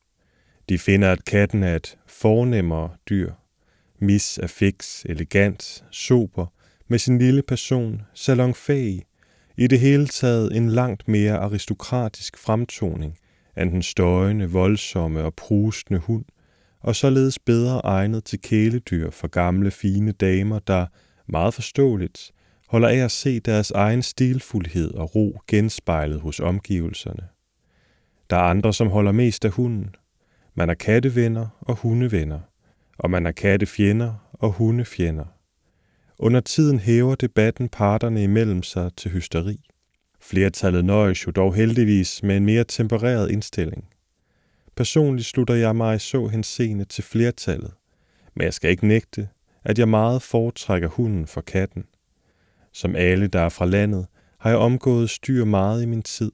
De 0.68 0.79
finder, 0.79 1.12
at 1.12 1.25
katten 1.25 1.62
er 1.62 1.77
et 1.77 1.98
fornemmere 2.07 2.90
dyr. 3.09 3.33
Mis 3.98 4.38
er 4.38 4.46
fix, 4.46 5.05
elegant, 5.05 5.85
sober, 5.90 6.46
med 6.88 6.98
sin 6.98 7.18
lille 7.18 7.42
person, 7.42 8.03
salonfæg, 8.14 9.03
i 9.57 9.66
det 9.66 9.81
hele 9.81 10.07
taget 10.07 10.57
en 10.57 10.68
langt 10.68 11.09
mere 11.09 11.38
aristokratisk 11.38 12.38
fremtoning 12.38 13.18
end 13.59 13.70
den 13.70 13.83
støjende, 13.83 14.51
voldsomme 14.51 15.25
og 15.25 15.35
prustende 15.35 16.01
hund, 16.01 16.25
og 16.81 16.96
således 16.96 17.38
bedre 17.38 17.81
egnet 17.85 18.25
til 18.25 18.40
kæledyr 18.40 19.11
for 19.11 19.29
gamle, 19.29 19.70
fine 19.70 20.12
damer, 20.12 20.59
der, 20.59 20.87
meget 21.29 21.55
forståeligt, 21.55 22.33
holder 22.72 22.88
af 22.88 22.96
at 22.96 23.11
se 23.11 23.40
deres 23.40 23.70
egen 23.70 24.02
stilfuldhed 24.02 24.94
og 24.94 25.14
ro 25.14 25.40
genspejlet 25.46 26.20
hos 26.20 26.40
omgivelserne. 26.40 27.28
Der 28.30 28.37
er 28.37 28.40
andre, 28.40 28.72
som 28.72 28.88
holder 28.88 29.12
mest 29.12 29.44
af 29.44 29.50
hunden. 29.50 29.94
Man 30.54 30.70
er 30.70 30.74
kattevenner 30.74 31.46
og 31.61 31.76
hundevenner, 31.76 32.40
og 32.98 33.11
man 33.11 33.26
er 33.26 33.32
kattefjender 33.32 34.30
og 34.32 34.52
hundefjender. 34.52 35.24
Under 36.18 36.40
tiden 36.40 36.78
hæver 36.78 37.14
debatten 37.14 37.68
parterne 37.68 38.22
imellem 38.22 38.62
sig 38.62 38.90
til 38.96 39.11
hysteri. 39.11 39.61
Flertallet 40.20 40.85
nøjes 40.85 41.26
jo 41.26 41.30
dog 41.30 41.54
heldigvis 41.54 42.22
med 42.22 42.37
en 42.37 42.44
mere 42.44 42.64
tempereret 42.64 43.30
indstilling. 43.30 43.88
Personligt 44.76 45.26
slutter 45.26 45.54
jeg 45.54 45.76
mig 45.76 46.00
så 46.00 46.26
henseende 46.26 46.85
til 46.85 47.04
flertallet, 47.04 47.72
men 48.35 48.44
jeg 48.44 48.54
skal 48.54 48.70
ikke 48.70 48.87
nægte, 48.87 49.28
at 49.64 49.78
jeg 49.78 49.88
meget 49.88 50.22
foretrækker 50.22 50.88
hunden 50.88 51.26
for 51.26 51.40
katten. 51.40 51.85
Som 52.72 52.96
alle, 52.96 53.26
der 53.26 53.40
er 53.40 53.48
fra 53.48 53.66
landet, 53.66 54.06
har 54.38 54.50
jeg 54.50 54.58
omgået 54.58 55.11
styr 55.11 55.44
meget 55.44 55.82
i 55.82 55.87
min 55.87 56.02
tid, 56.02 56.32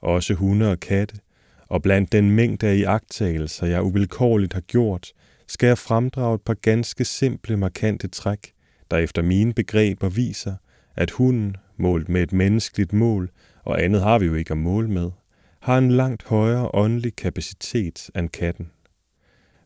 også 0.00 0.34
hunde 0.34 0.70
og 0.70 0.80
katte, 0.80 1.16
og 1.68 1.82
blandt 1.82 2.12
den 2.12 2.30
mængde 2.30 2.66
af 2.66 2.74
iagttagelser, 2.76 3.66
jeg 3.66 3.82
uvilkårligt 3.82 4.52
har 4.52 4.60
gjort, 4.60 5.12
skal 5.46 5.66
jeg 5.66 5.78
fremdrage 5.78 6.34
et 6.34 6.42
par 6.42 6.54
ganske 6.54 7.04
simple, 7.04 7.56
markante 7.56 8.08
træk, 8.08 8.52
der 8.90 8.96
efter 8.96 9.22
mine 9.22 9.52
begreber 9.52 10.08
viser, 10.08 10.54
at 10.96 11.10
hunden, 11.10 11.56
målt 11.76 12.08
med 12.08 12.22
et 12.22 12.32
menneskeligt 12.32 12.92
mål, 12.92 13.30
og 13.64 13.82
andet 13.82 14.02
har 14.02 14.18
vi 14.18 14.26
jo 14.26 14.34
ikke 14.34 14.50
at 14.50 14.58
måle 14.58 14.88
med, 14.88 15.10
har 15.60 15.78
en 15.78 15.90
langt 15.90 16.22
højere 16.22 16.70
åndelig 16.74 17.16
kapacitet 17.16 18.10
end 18.16 18.28
katten. 18.28 18.70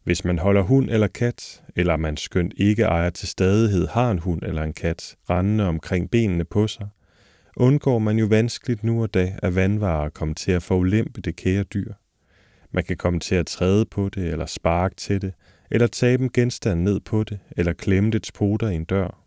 Hvis 0.05 0.25
man 0.25 0.39
holder 0.39 0.63
hund 0.63 0.91
eller 0.91 1.07
kat, 1.07 1.63
eller 1.77 1.97
man 1.97 2.17
skønt 2.17 2.55
ikke 2.57 2.83
ejer 2.83 3.11
til 3.11 3.29
stadighed 3.29 3.87
har 3.87 4.11
en 4.11 4.19
hund 4.19 4.43
eller 4.43 4.63
en 4.63 4.73
kat 4.73 5.17
rendende 5.31 5.65
omkring 5.65 6.11
benene 6.11 6.45
på 6.45 6.67
sig, 6.67 6.89
undgår 7.57 7.99
man 7.99 8.19
jo 8.19 8.27
vanskeligt 8.27 8.85
nu 8.85 9.03
og 9.03 9.15
da 9.15 9.39
at 9.43 9.55
vandvarer 9.55 10.09
kommer 10.09 10.35
til 10.35 10.53
at 10.53 10.63
forulempe 10.63 11.21
det 11.21 11.37
kære 11.37 11.63
dyr. 11.63 11.93
Man 12.71 12.85
kan 12.85 12.97
komme 12.97 13.21
til 13.21 13.35
at 13.35 13.47
træde 13.47 13.87
på 13.87 14.09
det, 14.09 14.27
eller 14.27 14.47
sparke 14.47 14.95
til 14.95 15.23
det, 15.23 15.33
eller 15.71 15.87
tabe 15.87 16.23
en 16.23 16.31
genstand 16.33 16.81
ned 16.81 17.01
på 17.01 17.25
det, 17.25 17.39
eller 17.57 17.73
klemme 17.73 18.11
dets 18.11 18.33
poter 18.33 18.69
i 18.69 18.75
en 18.75 18.85
dør. 18.85 19.25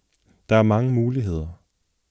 Der 0.50 0.56
er 0.56 0.64
mange 0.64 0.92
muligheder. 0.92 1.62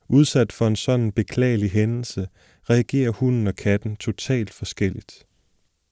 Udsat 0.08 0.52
for 0.52 0.66
en 0.66 0.76
sådan 0.76 1.12
beklagelig 1.12 1.70
hændelse, 1.70 2.28
reagerer 2.70 3.10
hunden 3.10 3.46
og 3.46 3.56
katten 3.56 3.96
totalt 3.96 4.50
forskelligt. 4.52 5.25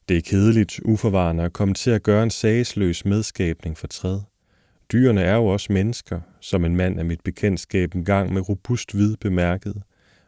Det 0.09 0.17
er 0.17 0.23
kedeligt, 0.23 0.81
uforvarende 0.85 1.43
at 1.43 1.53
komme 1.53 1.75
til 1.75 1.91
at 1.91 2.03
gøre 2.03 2.23
en 2.23 2.31
sagsløs 2.31 3.05
medskabning 3.05 3.79
for 3.79 3.87
træd. 3.87 4.21
Dyrene 4.93 5.23
er 5.23 5.35
jo 5.35 5.47
også 5.47 5.73
mennesker, 5.73 6.21
som 6.41 6.65
en 6.65 6.77
mand 6.77 6.99
af 6.99 7.05
mit 7.05 7.21
bekendtskab 7.21 7.95
en 7.95 8.05
gang 8.05 8.33
med 8.33 8.49
robust 8.49 8.97
vid 8.97 9.17
bemærkede. 9.17 9.83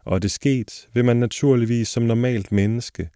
Og 0.05 0.23
det 0.23 0.31
sket, 0.31 0.89
vil 0.95 1.05
man 1.05 1.17
naturligvis 1.17 1.89
som 1.89 2.03
normalt 2.03 2.53
menneske, 2.53 3.09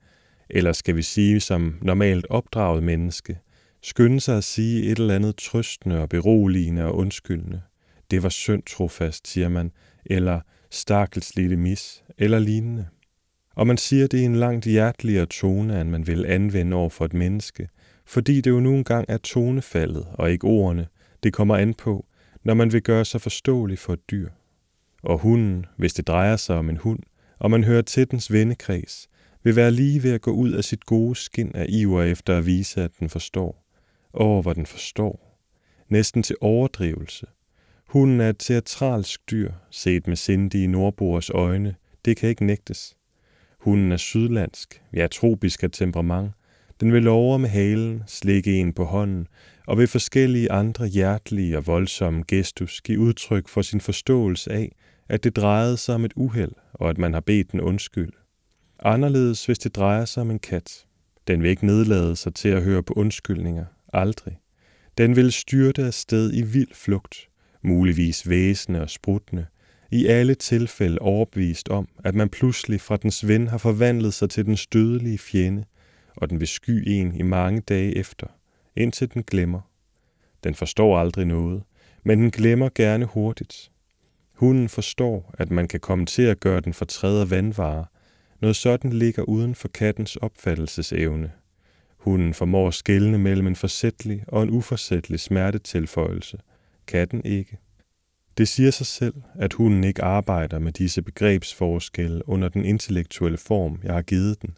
eller 0.51 0.73
skal 0.73 0.97
vi 0.97 1.03
sige 1.03 1.41
som 1.41 1.79
normalt 1.83 2.27
opdraget 2.31 2.83
menneske, 2.83 3.39
skynde 3.83 4.21
sig 4.21 4.37
at 4.37 4.45
sige 4.45 4.83
et 4.83 4.99
eller 4.99 5.15
andet 5.15 5.37
trøstende 5.37 6.01
og 6.01 6.09
beroligende 6.09 6.85
og 6.85 6.97
undskyldende. 6.97 7.63
Det 8.11 8.23
var 8.23 8.29
synd 8.29 8.63
trofast, 8.63 9.29
siger 9.29 9.49
man, 9.49 9.71
eller 10.07 10.41
stakkels 10.71 11.37
lille 11.37 11.57
mis, 11.57 12.03
eller 12.19 12.39
lignende. 12.39 12.87
Og 13.55 13.67
man 13.67 13.77
siger 13.77 14.07
det 14.07 14.19
i 14.19 14.25
en 14.25 14.37
langt 14.37 14.65
hjerteligere 14.65 15.27
tone, 15.27 15.81
end 15.81 15.91
man 15.91 16.07
vil 16.07 16.27
anvende 16.27 16.77
over 16.77 16.89
for 16.89 17.05
et 17.05 17.15
menneske, 17.15 17.69
fordi 18.07 18.41
det 18.41 18.51
jo 18.51 18.61
nu 18.61 18.75
engang 18.75 19.05
er 19.09 19.19
tonefaldet 19.19 20.07
og 20.15 20.31
ikke 20.31 20.47
ordene, 20.47 20.87
det 21.23 21.33
kommer 21.33 21.57
an 21.57 21.75
på, 21.75 22.07
når 22.45 22.55
man 22.55 22.73
vil 22.73 22.83
gøre 22.83 23.05
sig 23.05 23.21
forståelig 23.21 23.79
for 23.79 23.93
et 23.93 24.11
dyr. 24.11 24.29
Og 25.03 25.19
hunden, 25.19 25.67
hvis 25.77 25.95
det 25.95 26.07
drejer 26.07 26.37
sig 26.37 26.57
om 26.57 26.71
en 26.71 26.77
hund, 26.77 26.99
og 27.39 27.51
man 27.51 27.65
hører 27.65 27.83
til 27.83 28.11
dens 28.11 28.33
vennekreds, 28.33 29.09
vil 29.43 29.57
være 29.57 29.71
lige 29.71 30.03
ved 30.03 30.13
at 30.13 30.21
gå 30.21 30.31
ud 30.31 30.53
af 30.53 30.65
sit 30.65 30.87
gode 30.87 31.17
skin 31.17 31.53
af 31.55 31.67
iver 31.69 32.03
efter 32.03 32.39
at 32.39 32.47
vise, 32.47 32.83
at 32.83 32.91
den 33.01 33.09
forstår. 33.09 33.67
Åh, 34.15 34.43
hvor 34.43 34.53
den 34.53 34.67
forstår. 34.67 35.39
Næsten 35.89 36.23
til 36.23 36.37
overdrivelse. 36.41 37.27
Hunden 37.87 38.21
er 38.21 38.29
et 38.29 38.39
teatralsk 38.39 39.31
dyr, 39.31 39.53
set 39.71 40.07
med 40.07 40.17
sindige 40.17 40.67
nordboers 40.67 41.31
øjne. 41.31 41.75
Det 42.05 42.17
kan 42.17 42.29
ikke 42.29 42.45
nægtes. 42.45 42.97
Hunden 43.61 43.93
er 43.93 43.97
sydlandsk, 43.97 44.83
ja 44.93 45.07
tropisk 45.07 45.63
af 45.63 45.71
temperament. 45.71 46.31
Den 46.81 46.93
vil 46.93 47.09
over 47.09 47.39
med 47.39 47.49
halen, 47.49 48.03
slikke 48.07 48.57
en 48.57 48.73
på 48.73 48.85
hånden, 48.85 49.27
og 49.67 49.79
ved 49.79 49.87
forskellige 49.87 50.53
andre 50.53 50.87
hjertelige 50.87 51.57
og 51.57 51.67
voldsomme 51.67 52.25
gestus 52.29 52.81
give 52.81 53.01
udtryk 53.01 53.49
for 53.49 53.63
sin 53.63 53.81
forståelse 53.81 54.53
af, 54.53 54.73
at 55.09 55.25
det 55.25 55.37
drejede 55.37 55.77
sig 55.77 55.95
om 55.95 56.05
et 56.05 56.13
uheld, 56.17 56.53
og 56.73 56.91
at 56.91 56.99
man 56.99 57.13
har 57.13 57.21
bedt 57.21 57.53
den 57.53 57.61
undskyld. 57.61 58.13
Anderledes, 58.79 59.47
hvis 59.47 59.59
det 59.59 59.77
drejer 59.77 60.05
sig 60.05 60.21
om 60.21 60.31
en 60.31 60.39
kat. 60.39 60.85
Den 61.27 61.43
vil 61.43 61.51
ikke 61.51 61.67
nedlade 61.67 62.17
sig 62.17 62.35
til 62.35 62.49
at 62.49 62.63
høre 62.63 62.83
på 62.83 62.95
undskyldninger. 62.97 63.65
Aldrig. 63.93 64.39
Den 64.99 65.17
vil 65.17 65.33
styrte 65.33 65.83
afsted 65.83 66.35
i 66.35 66.43
vild 66.43 66.75
flugt, 66.75 67.29
muligvis 67.63 68.29
væsende 68.29 68.83
og 68.83 68.91
spruttende, 68.91 69.47
i 69.91 70.07
alle 70.07 70.35
tilfælde 70.35 70.99
overbevist 70.99 71.69
om, 71.69 71.89
at 72.05 72.15
man 72.15 72.29
pludselig 72.29 72.81
fra 72.81 72.97
dens 72.97 73.29
ven 73.29 73.49
har 73.49 73.59
forvandlet 73.59 74.15
sig 74.15 74.31
til 74.31 74.47
den 74.47 74.57
stødelige 74.57 75.19
fjende, 75.19 75.65
og 76.17 76.31
den 76.31 76.41
vil 76.41 76.49
sky 76.49 76.83
en 76.87 77.15
i 77.15 77.23
mange 77.23 77.61
dage 77.61 77.97
efter, 77.97 78.27
indtil 78.77 79.15
den 79.15 79.23
glemmer. 79.23 79.61
Den 80.45 80.55
forstår 80.55 80.99
aldrig 80.99 81.27
noget, 81.27 81.63
men 82.05 82.21
den 82.21 82.31
glemmer 82.31 82.69
gerne 82.75 83.05
hurtigt. 83.05 83.71
Hunden 84.33 84.69
forstår, 84.69 85.35
at 85.39 85.51
man 85.51 85.69
kan 85.69 85.81
komme 85.81 86.07
til 86.07 86.23
at 86.23 86.41
gøre 86.41 86.61
den 86.61 86.75
fortræder 86.75 87.25
vandvare. 87.25 87.85
Noget 88.41 88.57
sådan 88.57 88.93
ligger 88.93 89.23
uden 89.23 89.55
for 89.55 89.69
kattens 89.69 90.17
opfattelsesevne. 90.17 91.31
Hunden 91.97 92.35
formår 92.35 92.69
at 92.69 92.75
skelne 92.75 93.19
mellem 93.19 93.47
en 93.47 93.57
forsætlig 93.57 94.25
og 94.29 94.43
en 94.43 94.51
uforsætlig 94.51 95.21
smertetilføjelse. 95.21 96.39
Katten 96.87 97.23
ikke. 97.25 97.59
Det 98.39 98.49
siger 98.49 98.71
sig 98.71 98.87
selv, 98.87 99.15
at 99.35 99.53
hunden 99.53 99.85
ikke 99.85 100.03
arbejder 100.03 100.59
med 100.59 100.73
disse 100.73 101.03
begrebsforskelle 101.03 102.29
under 102.29 102.49
den 102.49 102.65
intellektuelle 102.65 103.39
form, 103.39 103.81
jeg 103.85 103.95
har 103.95 104.03
givet 104.03 104.43
den, 104.43 104.57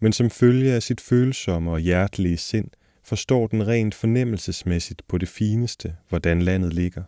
men 0.00 0.12
som 0.12 0.30
følge 0.30 0.72
af 0.72 0.82
sit 0.82 1.00
følsomme 1.00 1.70
og 1.70 1.80
hjertelige 1.80 2.36
sind, 2.36 2.68
forstår 3.04 3.46
den 3.46 3.66
rent 3.66 3.94
fornemmelsesmæssigt 3.94 5.02
på 5.08 5.18
det 5.18 5.28
fineste, 5.28 5.94
hvordan 6.08 6.42
landet 6.42 6.72
ligger. 6.72 7.02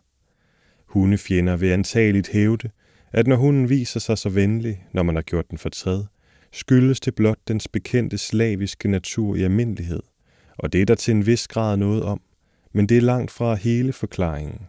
Hundefjender 0.87 1.57
vil 1.57 1.69
antageligt 1.69 2.29
hævde, 2.29 2.71
at 3.13 3.27
når 3.27 3.37
hunden 3.37 3.69
viser 3.69 4.01
sig 4.01 4.19
så 4.19 4.29
venlig, 4.29 4.87
når 4.93 5.03
man 5.03 5.15
har 5.15 5.23
gjort 5.23 5.51
den 5.51 5.59
fortræd, 5.59 6.05
skyldes 6.53 7.01
det 7.01 7.15
blot 7.15 7.39
dens 7.49 7.69
bekendte 7.69 8.19
slaviske 8.19 8.89
natur 8.89 9.37
i 9.37 9.43
almindelighed, 9.43 10.03
og 10.59 10.73
det 10.73 10.81
er 10.83 10.87
der 10.87 10.95
til 10.95 11.15
en 11.15 11.27
vis 11.27 11.49
grad 11.49 11.77
noget 11.77 12.03
om, 12.03 12.21
men 12.73 12.89
det 12.89 12.97
er 12.97 13.03
langt 13.03 13.31
fra 13.31 13.55
hele 13.55 13.93
forklaringen. 13.93 14.61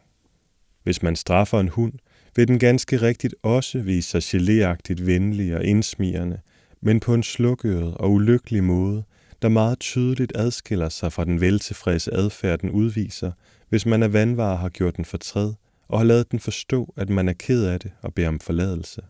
Hvis 0.84 1.04
man 1.04 1.16
straffer 1.16 1.60
en 1.60 1.70
hund, 1.70 1.94
vil 2.36 2.48
den 2.48 2.60
ganske 2.60 2.98
rigtigt 2.98 3.36
også 3.44 3.80
vise 3.80 4.22
sig 4.22 4.42
geléagtigt 4.42 5.06
venlig 5.06 5.56
og 5.56 5.64
indsmirende, 5.64 6.40
men 6.82 7.00
på 7.00 7.14
en 7.14 7.24
slukøret 7.24 7.94
og 7.94 8.12
ulykkelig 8.12 8.64
måde, 8.64 9.04
der 9.42 9.50
meget 9.50 9.80
tydeligt 9.80 10.32
adskiller 10.36 10.90
sig 10.90 11.14
fra 11.14 11.26
den 11.26 11.42
veltilfredse 11.42 12.14
adfærd, 12.14 12.60
den 12.60 12.72
udviser, 12.72 13.32
hvis 13.70 13.86
man 13.86 14.04
af 14.04 14.14
vandvarer 14.14 14.58
har 14.58 14.70
gjort 14.70 14.98
den 14.98 15.06
fortræd 15.06 15.54
og 15.88 16.00
har 16.00 16.06
lavet 16.06 16.32
den 16.32 16.40
forstå, 16.40 16.94
at 16.98 17.10
man 17.10 17.30
er 17.30 17.34
ked 17.34 17.66
af 17.66 17.80
det 17.80 17.92
og 18.02 18.14
beder 18.14 18.28
om 18.28 18.40
forladelse. 18.40 19.02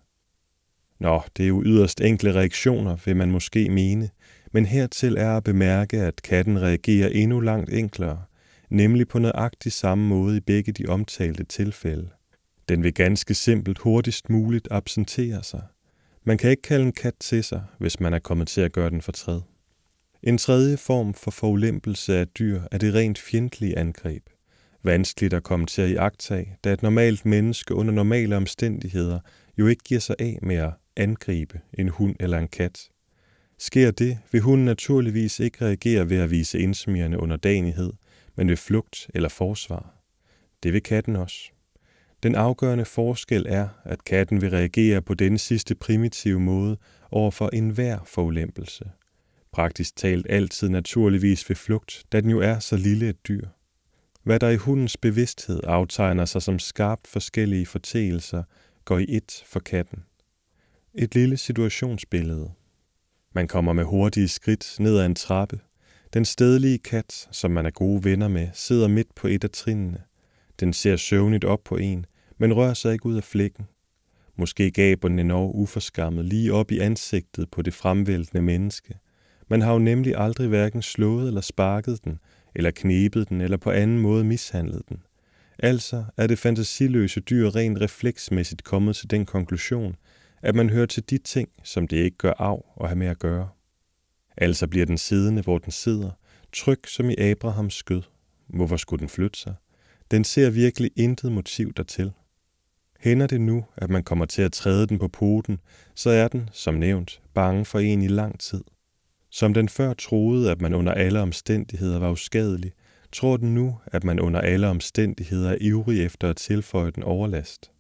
Nå, 1.00 1.22
det 1.38 1.44
er 1.44 1.48
jo 1.48 1.64
yderst 1.66 2.02
enkle 2.02 2.34
reaktioner, 2.34 2.98
vil 3.06 3.16
man 3.16 3.32
måske 3.32 3.70
mene, 3.70 4.10
men 4.52 4.66
hertil 4.66 5.18
er 5.18 5.38
at 5.38 5.44
bemærke, 5.44 6.02
at 6.02 6.22
katten 6.22 6.62
reagerer 6.62 7.10
endnu 7.10 7.40
langt 7.40 7.74
enklere, 7.74 8.24
nemlig 8.74 9.08
på 9.08 9.20
nøjagtig 9.20 9.72
samme 9.72 10.08
måde 10.08 10.38
i 10.38 10.40
begge 10.40 10.72
de 10.72 10.86
omtalte 10.86 11.44
tilfælde. 11.44 12.10
Den 12.70 12.84
vil 12.84 12.94
ganske 12.94 13.34
simpelt 13.34 13.78
hurtigst 13.78 14.30
muligt 14.30 14.68
absentere 14.72 15.44
sig. 15.44 15.62
Man 16.24 16.38
kan 16.38 16.50
ikke 16.50 16.62
kalde 16.62 16.86
en 16.86 16.92
kat 16.92 17.14
til 17.20 17.44
sig, 17.44 17.64
hvis 17.80 18.00
man 18.00 18.14
er 18.14 18.20
kommet 18.20 18.48
til 18.48 18.62
at 18.62 18.72
gøre 18.72 18.90
den 18.90 19.02
fortræd. 19.02 19.42
En 20.24 20.38
tredje 20.38 20.78
form 20.78 21.14
for 21.14 21.32
forulempelse 21.32 22.18
af 22.18 22.28
dyr 22.28 22.62
er 22.72 22.78
det 22.78 22.94
rent 22.94 23.20
fjendtlige 23.20 23.78
angreb. 23.78 24.24
Vanskeligt 24.84 25.34
at 25.34 25.44
komme 25.44 25.66
til 25.66 25.82
at 25.82 25.90
iagtage, 25.90 26.58
da 26.64 26.74
et 26.74 26.84
normalt 26.84 27.26
menneske 27.26 27.76
under 27.76 27.94
normale 27.94 28.38
omstændigheder 28.38 29.20
jo 29.58 29.68
ikke 29.68 29.84
giver 29.84 30.00
sig 30.00 30.16
af 30.20 30.40
med 30.42 30.56
at 30.56 30.74
angribe 30.96 31.60
en 31.74 31.90
hund 31.90 32.16
eller 32.20 32.38
en 32.38 32.48
kat. 32.48 32.90
Sker 33.60 33.92
det, 33.92 34.18
vil 34.32 34.42
hunden 34.42 34.66
naturligvis 34.66 35.40
ikke 35.40 35.66
reagere 35.66 36.10
ved 36.10 36.18
at 36.18 36.32
vise 36.32 36.60
indsmirrende 36.60 37.20
underdanighed, 37.20 37.94
men 38.36 38.50
ved 38.50 38.58
flugt 38.58 39.10
eller 39.14 39.30
forsvar. 39.30 40.04
Det 40.64 40.74
vil 40.74 40.84
katten 40.84 41.16
også. 41.16 41.52
Den 42.24 42.36
afgørende 42.36 42.86
forskel 42.86 43.46
er, 43.50 43.68
at 43.84 44.04
katten 44.04 44.42
vil 44.42 44.50
reagere 44.50 45.02
på 45.02 45.14
denne 45.14 45.38
sidste 45.38 45.76
primitive 45.76 46.40
måde 46.40 46.78
over 47.12 47.32
for 47.32 47.50
enhver 47.50 48.00
forulempelse. 48.06 48.92
Praktisk 49.52 49.96
talt 49.96 50.28
altid 50.30 50.70
naturligvis 50.70 51.50
ved 51.50 51.56
flugt, 51.56 52.04
da 52.12 52.22
den 52.22 52.30
jo 52.30 52.40
er 52.40 52.60
så 52.60 52.78
lille 52.78 53.10
et 53.10 53.28
dyr. 53.28 53.48
Hvad 54.24 54.40
der 54.40 54.50
i 54.50 54.56
hundens 54.56 54.98
bevidsthed 54.98 55.60
aftegner 55.64 56.26
sig 56.26 56.42
som 56.42 56.60
skarpt 56.60 57.08
forskellige 57.08 57.66
forteelser, 57.66 58.44
går 58.86 59.00
i 59.00 59.06
ét 59.06 59.44
for 59.46 59.60
katten. 59.60 60.04
Et 60.94 61.16
lille 61.16 61.38
situationsbillede. 61.38 62.52
Man 63.32 63.48
kommer 63.48 63.74
med 63.74 63.84
hurtige 63.84 64.28
skridt 64.28 64.76
ned 64.80 65.00
ad 65.00 65.06
en 65.06 65.16
trappe. 65.16 65.60
Den 66.14 66.26
stedlige 66.26 66.78
kat, 66.78 67.28
som 67.32 67.52
man 67.52 67.66
er 67.66 67.70
gode 67.70 68.04
venner 68.04 68.28
med, 68.28 68.48
sidder 68.54 68.88
midt 68.88 69.16
på 69.16 69.28
et 69.28 69.44
af 69.44 69.50
trinene. 69.50 70.02
Den 70.60 70.74
ser 70.74 70.96
søvnigt 70.96 71.46
op 71.46 71.64
på 71.64 71.78
en, 71.78 72.06
men 72.38 72.54
rører 72.54 72.74
sig 72.74 72.94
ikke 72.94 73.06
ud 73.06 73.16
af 73.16 73.24
flækken. 73.24 73.66
Måske 74.38 74.72
gaber 74.72 75.08
den 75.08 75.20
endnu 75.20 75.52
uforskammet 75.52 76.26
lige 76.26 76.54
op 76.54 76.72
i 76.72 76.80
ansigtet 76.80 77.52
på 77.52 77.62
det 77.62 77.74
fremvæltende 77.74 78.42
menneske. 78.42 78.98
Man 79.48 79.62
har 79.62 79.74
jo 79.74 79.80
nemlig 79.80 80.16
aldrig 80.18 80.48
hverken 80.48 80.82
slået 80.82 81.28
eller 81.28 81.42
sparket 81.42 82.04
den, 82.04 82.20
eller 82.56 82.72
knebet 82.72 83.30
den, 83.30 83.42
eller 83.42 83.58
på 83.58 83.72
anden 83.72 84.00
måde 84.00 84.24
mishandlet 84.24 84.82
den. 84.90 85.04
Altså 85.60 86.04
er 86.18 86.28
det 86.28 86.40
fantasiløse 86.40 87.20
dyr 87.20 87.56
rent 87.56 87.82
refleksmæssigt 87.82 88.64
kommet 88.64 88.96
til 88.96 89.12
den 89.12 89.26
konklusion, 89.26 89.96
at 90.42 90.56
man 90.56 90.70
hører 90.70 90.86
til 90.86 91.10
de 91.10 91.18
ting, 91.18 91.50
som 91.64 91.88
det 91.88 91.98
ikke 91.98 92.18
gør 92.18 92.34
af 92.40 92.58
at 92.82 92.88
have 92.88 92.98
med 92.98 93.08
at 93.08 93.20
gøre. 93.20 93.50
Altså 94.38 94.68
bliver 94.68 94.86
den 94.86 94.98
siddende, 94.98 95.42
hvor 95.42 95.58
den 95.58 95.72
sidder, 95.72 96.12
tryg 96.54 96.80
som 96.88 97.10
i 97.10 97.16
Abrahams 97.16 97.74
skød. 97.74 98.02
Hvorfor 98.48 98.78
skulle 98.78 99.00
den 99.00 99.10
flytte 99.10 99.40
sig? 99.40 99.56
Den 100.12 100.24
ser 100.24 100.50
virkelig 100.50 100.92
intet 100.96 101.32
motiv 101.32 101.74
dertil. 101.74 102.12
Hænder 103.00 103.28
det 103.28 103.42
nu, 103.42 103.66
at 103.78 103.90
man 103.90 104.04
kommer 104.04 104.26
til 104.26 104.42
at 104.42 104.52
træde 104.52 104.88
den 104.88 105.00
på 105.00 105.08
poten, 105.08 105.60
så 105.96 106.10
er 106.10 106.28
den, 106.28 106.50
som 106.54 106.74
nævnt, 106.74 107.22
bange 107.34 107.66
for 107.66 107.80
en 107.80 108.02
i 108.02 108.08
lang 108.08 108.40
tid. 108.40 108.64
Som 109.30 109.54
den 109.54 109.70
før 109.70 109.94
troede, 109.94 110.52
at 110.52 110.62
man 110.62 110.74
under 110.74 110.94
alle 110.94 111.20
omstændigheder 111.22 112.00
var 112.00 112.12
uskadelig, 112.12 112.72
tror 113.12 113.38
den 113.38 113.54
nu, 113.54 113.78
at 113.86 114.04
man 114.04 114.20
under 114.20 114.42
alle 114.42 114.68
omstændigheder 114.68 115.52
er 115.52 115.58
ivrig 115.62 116.06
efter 116.06 116.30
at 116.30 116.38
tilføje 116.38 116.92
den 116.92 117.04
overlast. 117.04 117.72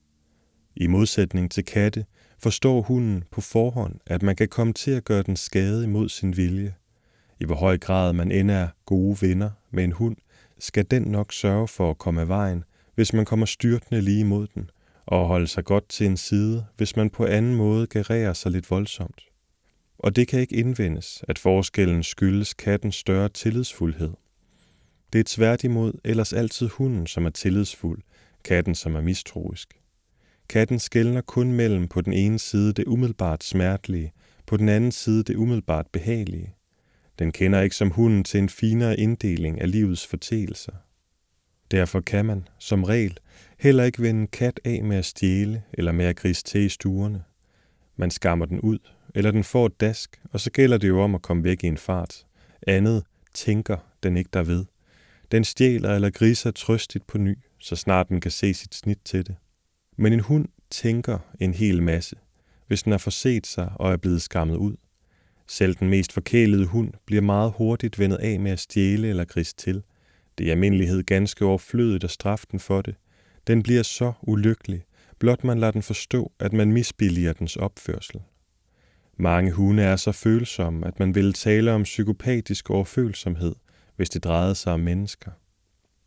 I 0.75 0.87
modsætning 0.87 1.51
til 1.51 1.65
katte 1.65 2.05
forstår 2.43 2.81
hunden 2.81 3.23
på 3.31 3.41
forhånd, 3.41 3.99
at 4.05 4.23
man 4.23 4.35
kan 4.35 4.47
komme 4.47 4.73
til 4.73 4.91
at 4.91 5.05
gøre 5.05 5.23
den 5.23 5.35
skade 5.35 5.83
imod 5.83 6.09
sin 6.09 6.37
vilje. 6.37 6.75
I 7.39 7.45
hvor 7.45 7.55
høj 7.55 7.77
grad 7.77 8.13
man 8.13 8.31
end 8.31 8.51
er 8.51 8.67
gode 8.85 9.17
venner 9.21 9.49
med 9.71 9.83
en 9.83 9.91
hund, 9.91 10.15
skal 10.59 10.85
den 10.91 11.01
nok 11.01 11.33
sørge 11.33 11.67
for 11.67 11.89
at 11.89 11.97
komme 11.97 12.21
af 12.21 12.27
vejen, 12.27 12.63
hvis 12.95 13.13
man 13.13 13.25
kommer 13.25 13.45
styrtende 13.45 14.01
lige 14.01 14.19
imod 14.19 14.47
den, 14.55 14.69
og 15.05 15.27
holde 15.27 15.47
sig 15.47 15.65
godt 15.65 15.89
til 15.89 16.05
en 16.05 16.17
side, 16.17 16.65
hvis 16.77 16.95
man 16.95 17.09
på 17.09 17.25
anden 17.25 17.55
måde 17.55 17.87
gerer 17.87 18.33
sig 18.33 18.51
lidt 18.51 18.71
voldsomt. 18.71 19.21
Og 19.99 20.15
det 20.15 20.27
kan 20.27 20.39
ikke 20.39 20.55
indvendes, 20.55 21.23
at 21.27 21.39
forskellen 21.39 22.03
skyldes 22.03 22.53
kattens 22.53 22.95
større 22.95 23.29
tillidsfuldhed. 23.29 24.13
Det 25.13 25.19
er 25.19 25.23
tværtimod 25.27 25.93
ellers 26.03 26.33
altid 26.33 26.67
hunden, 26.67 27.07
som 27.07 27.25
er 27.25 27.29
tillidsfuld, 27.29 28.01
katten, 28.43 28.75
som 28.75 28.95
er 28.95 29.01
mistroisk. 29.01 29.82
Katten 30.49 30.79
skældner 30.79 31.21
kun 31.21 31.51
mellem 31.53 31.87
på 31.87 32.01
den 32.01 32.13
ene 32.13 32.39
side 32.39 32.73
det 32.73 32.85
umiddelbart 32.85 33.43
smertelige, 33.43 34.13
på 34.45 34.57
den 34.57 34.69
anden 34.69 34.91
side 34.91 35.23
det 35.23 35.35
umiddelbart 35.35 35.87
behagelige. 35.91 36.55
Den 37.19 37.31
kender 37.31 37.61
ikke 37.61 37.75
som 37.75 37.89
hunden 37.91 38.23
til 38.23 38.39
en 38.39 38.49
finere 38.49 38.99
inddeling 38.99 39.61
af 39.61 39.71
livets 39.71 40.07
forteelser. 40.07 40.73
Derfor 41.71 42.01
kan 42.01 42.25
man, 42.25 42.47
som 42.59 42.83
regel, 42.83 43.17
heller 43.59 43.83
ikke 43.83 44.01
vende 44.01 44.21
en 44.21 44.27
kat 44.27 44.59
af 44.65 44.83
med 44.83 44.97
at 44.97 45.05
stjæle 45.05 45.63
eller 45.73 45.91
med 45.91 46.05
at 46.05 46.15
grise 46.15 46.43
til 46.43 46.61
i 46.61 46.69
stuerne. 46.69 47.23
Man 47.95 48.11
skammer 48.11 48.45
den 48.45 48.59
ud, 48.59 48.79
eller 49.15 49.31
den 49.31 49.43
får 49.43 49.65
et 49.65 49.81
dask, 49.81 50.21
og 50.31 50.39
så 50.39 50.51
gælder 50.51 50.77
det 50.77 50.87
jo 50.87 51.01
om 51.01 51.15
at 51.15 51.21
komme 51.21 51.43
væk 51.43 51.63
i 51.63 51.67
en 51.67 51.77
fart. 51.77 52.25
Andet 52.67 53.03
tænker 53.33 53.77
den 54.03 54.17
ikke 54.17 54.29
derved. 54.33 54.65
Den 55.31 55.43
stjæler 55.43 55.95
eller 55.95 56.09
griser 56.09 56.51
trøstigt 56.51 57.07
på 57.07 57.17
ny, 57.17 57.37
så 57.59 57.75
snart 57.75 58.09
den 58.09 58.21
kan 58.21 58.31
se 58.31 58.53
sit 58.53 58.75
snit 58.75 58.99
til 59.05 59.27
det. 59.27 59.35
Men 59.97 60.13
en 60.13 60.19
hund 60.19 60.47
tænker 60.69 61.19
en 61.39 61.53
hel 61.53 61.83
masse, 61.83 62.15
hvis 62.67 62.83
den 62.83 62.91
har 62.91 62.97
forset 62.97 63.47
sig 63.47 63.71
og 63.75 63.91
er 63.91 63.97
blevet 63.97 64.21
skammet 64.21 64.55
ud. 64.55 64.75
Selv 65.47 65.75
den 65.75 65.89
mest 65.89 66.13
forkælede 66.13 66.65
hund 66.65 66.93
bliver 67.05 67.21
meget 67.21 67.53
hurtigt 67.57 67.99
vendet 67.99 68.17
af 68.17 68.39
med 68.39 68.51
at 68.51 68.59
stjæle 68.59 69.07
eller 69.07 69.25
grise 69.25 69.55
til. 69.55 69.83
Det 70.37 70.43
er 70.43 70.47
i 70.47 70.51
almindelighed 70.51 71.03
ganske 71.03 71.45
overflødigt 71.45 72.03
at 72.03 72.11
straffe 72.11 72.47
den 72.51 72.59
for 72.59 72.81
det. 72.81 72.95
Den 73.47 73.63
bliver 73.63 73.83
så 73.83 74.13
ulykkelig, 74.21 74.83
blot 75.19 75.43
man 75.43 75.59
lader 75.59 75.71
den 75.71 75.81
forstå, 75.81 76.31
at 76.39 76.53
man 76.53 76.71
misbilliger 76.71 77.33
dens 77.33 77.55
opførsel. 77.55 78.21
Mange 79.17 79.51
hunde 79.51 79.83
er 79.83 79.95
så 79.95 80.11
følsomme, 80.11 80.87
at 80.87 80.99
man 80.99 81.15
ville 81.15 81.33
tale 81.33 81.71
om 81.71 81.83
psykopatisk 81.83 82.69
overfølsomhed, 82.69 83.55
hvis 83.95 84.09
det 84.09 84.23
drejede 84.23 84.55
sig 84.55 84.73
om 84.73 84.79
mennesker. 84.79 85.31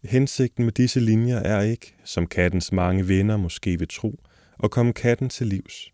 Hensigten 0.09 0.65
med 0.65 0.73
disse 0.73 1.01
linjer 1.01 1.37
er 1.37 1.61
ikke, 1.61 1.95
som 2.05 2.27
kattens 2.27 2.73
mange 2.73 3.09
venner 3.09 3.37
måske 3.37 3.79
vil 3.79 3.89
tro, 3.89 4.21
at 4.65 4.71
komme 4.71 4.93
katten 4.93 5.29
til 5.29 5.47
livs. 5.47 5.93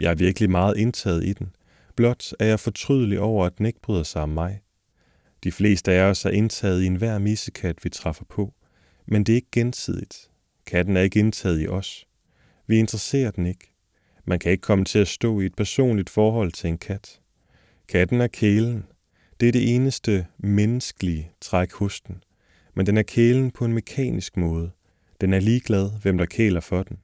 Jeg 0.00 0.10
er 0.10 0.14
virkelig 0.14 0.50
meget 0.50 0.76
indtaget 0.76 1.24
i 1.24 1.32
den. 1.32 1.54
Blot 1.96 2.32
er 2.38 2.46
jeg 2.46 2.60
fortrydelig 2.60 3.20
over, 3.20 3.46
at 3.46 3.58
den 3.58 3.66
ikke 3.66 3.80
bryder 3.80 4.02
sig 4.02 4.22
om 4.22 4.28
mig. 4.28 4.60
De 5.44 5.52
fleste 5.52 5.92
af 5.92 6.02
os 6.02 6.24
er 6.24 6.30
indtaget 6.30 6.82
i 6.82 6.86
enhver 6.86 7.18
missekat, 7.18 7.84
vi 7.84 7.88
træffer 7.88 8.24
på. 8.28 8.54
Men 9.06 9.24
det 9.24 9.32
er 9.32 9.36
ikke 9.36 9.50
gensidigt. 9.52 10.30
Katten 10.66 10.96
er 10.96 11.00
ikke 11.00 11.18
indtaget 11.18 11.62
i 11.62 11.68
os. 11.68 12.06
Vi 12.66 12.78
interesserer 12.78 13.30
den 13.30 13.46
ikke. 13.46 13.74
Man 14.24 14.38
kan 14.38 14.52
ikke 14.52 14.62
komme 14.62 14.84
til 14.84 14.98
at 14.98 15.08
stå 15.08 15.40
i 15.40 15.46
et 15.46 15.54
personligt 15.54 16.10
forhold 16.10 16.52
til 16.52 16.68
en 16.68 16.78
kat. 16.78 17.20
Katten 17.88 18.20
er 18.20 18.26
kælen. 18.26 18.84
Det 19.40 19.48
er 19.48 19.52
det 19.52 19.74
eneste 19.74 20.26
menneskelige 20.38 21.30
træk 21.40 21.72
hos 21.72 22.00
den. 22.00 22.22
Men 22.74 22.86
den 22.86 22.96
er 22.96 23.02
kælen 23.02 23.50
på 23.50 23.64
en 23.64 23.72
mekanisk 23.72 24.36
måde. 24.36 24.70
Den 25.20 25.32
er 25.32 25.40
ligeglad, 25.40 25.90
hvem 26.02 26.18
der 26.18 26.26
kæler 26.26 26.60
for 26.60 26.82
den. 26.82 26.98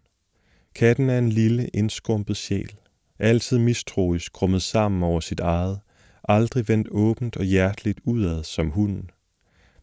Katten 0.74 1.10
er 1.10 1.18
en 1.18 1.28
lille, 1.28 1.68
indskrumpet 1.68 2.36
sjæl. 2.36 2.76
Altid 3.18 3.58
mistroisk 3.58 4.32
krummet 4.32 4.62
sammen 4.62 5.02
over 5.02 5.20
sit 5.20 5.40
eget. 5.40 5.80
Aldrig 6.28 6.68
vendt 6.68 6.88
åbent 6.90 7.36
og 7.36 7.44
hjerteligt 7.44 8.00
udad 8.04 8.44
som 8.44 8.70
hunden. 8.70 9.10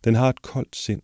Den 0.03 0.15
har 0.15 0.29
et 0.29 0.41
koldt 0.41 0.75
sind, 0.75 1.01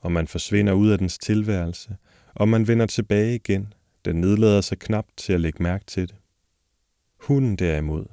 og 0.00 0.12
man 0.12 0.28
forsvinder 0.28 0.72
ud 0.72 0.90
af 0.90 0.98
dens 0.98 1.18
tilværelse, 1.18 1.96
og 2.34 2.48
man 2.48 2.68
vender 2.68 2.86
tilbage 2.86 3.34
igen. 3.34 3.72
Den 4.04 4.16
nedlader 4.16 4.60
sig 4.60 4.78
knap 4.78 5.06
til 5.16 5.32
at 5.32 5.40
lægge 5.40 5.62
mærke 5.62 5.84
til 5.84 6.08
det. 6.08 6.16
Hunden 7.20 7.56
derimod. 7.56 8.04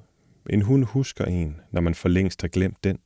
En 0.50 0.62
hund 0.62 0.84
husker 0.84 1.26
en, 1.26 1.62
når 1.72 1.82
man 1.82 1.96
for 1.96 2.10
længst 2.10 2.42
har 2.42 2.48
glemt 2.48 2.84
den. 2.84 3.00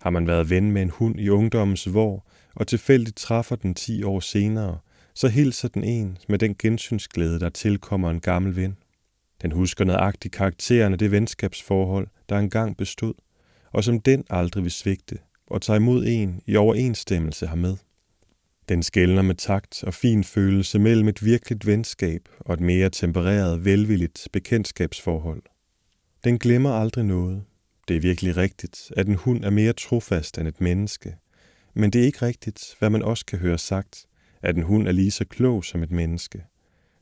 Har 0.00 0.10
man 0.10 0.26
været 0.26 0.50
ven 0.50 0.72
med 0.72 0.82
en 0.82 0.90
hund 0.90 1.20
i 1.20 1.28
ungdommens 1.28 1.94
vor, 1.94 2.26
og 2.54 2.66
tilfældigt 2.66 3.16
træffer 3.16 3.56
den 3.56 3.74
10 3.74 4.02
år 4.02 4.20
senere, 4.20 4.78
så 5.14 5.28
hilser 5.28 5.68
den 5.68 5.84
en 5.84 6.18
med 6.28 6.38
den 6.38 6.54
gensynsglæde, 6.58 7.40
der 7.40 7.48
tilkommer 7.48 8.10
en 8.10 8.20
gammel 8.20 8.56
ven. 8.56 8.76
Den 9.42 9.52
husker 9.52 9.84
nøjagtigt 9.84 10.34
karakteren 10.34 10.92
af 10.92 10.98
det 10.98 11.10
venskabsforhold, 11.10 12.08
der 12.28 12.38
engang 12.38 12.76
bestod, 12.76 13.14
og 13.72 13.84
som 13.84 14.00
den 14.00 14.24
aldrig 14.30 14.62
vil 14.62 14.72
svigte, 14.72 15.18
og 15.46 15.62
tager 15.62 15.78
imod 15.78 16.04
en 16.06 16.42
i 16.46 16.56
overensstemmelse 16.56 17.46
hermed. 17.46 17.76
Den 18.68 18.82
skældner 18.82 19.22
med 19.22 19.34
takt 19.34 19.84
og 19.84 19.94
fin 19.94 20.24
følelse 20.24 20.78
mellem 20.78 21.08
et 21.08 21.24
virkeligt 21.24 21.66
venskab 21.66 22.28
og 22.40 22.54
et 22.54 22.60
mere 22.60 22.90
tempereret, 22.90 23.64
velvilligt 23.64 24.28
bekendtskabsforhold. 24.32 25.42
Den 26.24 26.38
glemmer 26.38 26.70
aldrig 26.70 27.04
noget. 27.04 27.42
Det 27.88 27.96
er 27.96 28.00
virkelig 28.00 28.36
rigtigt, 28.36 28.92
at 28.96 29.06
en 29.06 29.14
hund 29.14 29.44
er 29.44 29.50
mere 29.50 29.72
trofast 29.72 30.38
end 30.38 30.48
et 30.48 30.60
menneske. 30.60 31.16
Men 31.74 31.90
det 31.90 32.00
er 32.00 32.06
ikke 32.06 32.22
rigtigt, 32.22 32.76
hvad 32.78 32.90
man 32.90 33.02
også 33.02 33.26
kan 33.26 33.38
høre 33.38 33.58
sagt, 33.58 34.06
at 34.42 34.56
en 34.56 34.62
hund 34.62 34.88
er 34.88 34.92
lige 34.92 35.10
så 35.10 35.24
klog 35.24 35.64
som 35.64 35.82
et 35.82 35.90
menneske. 35.90 36.44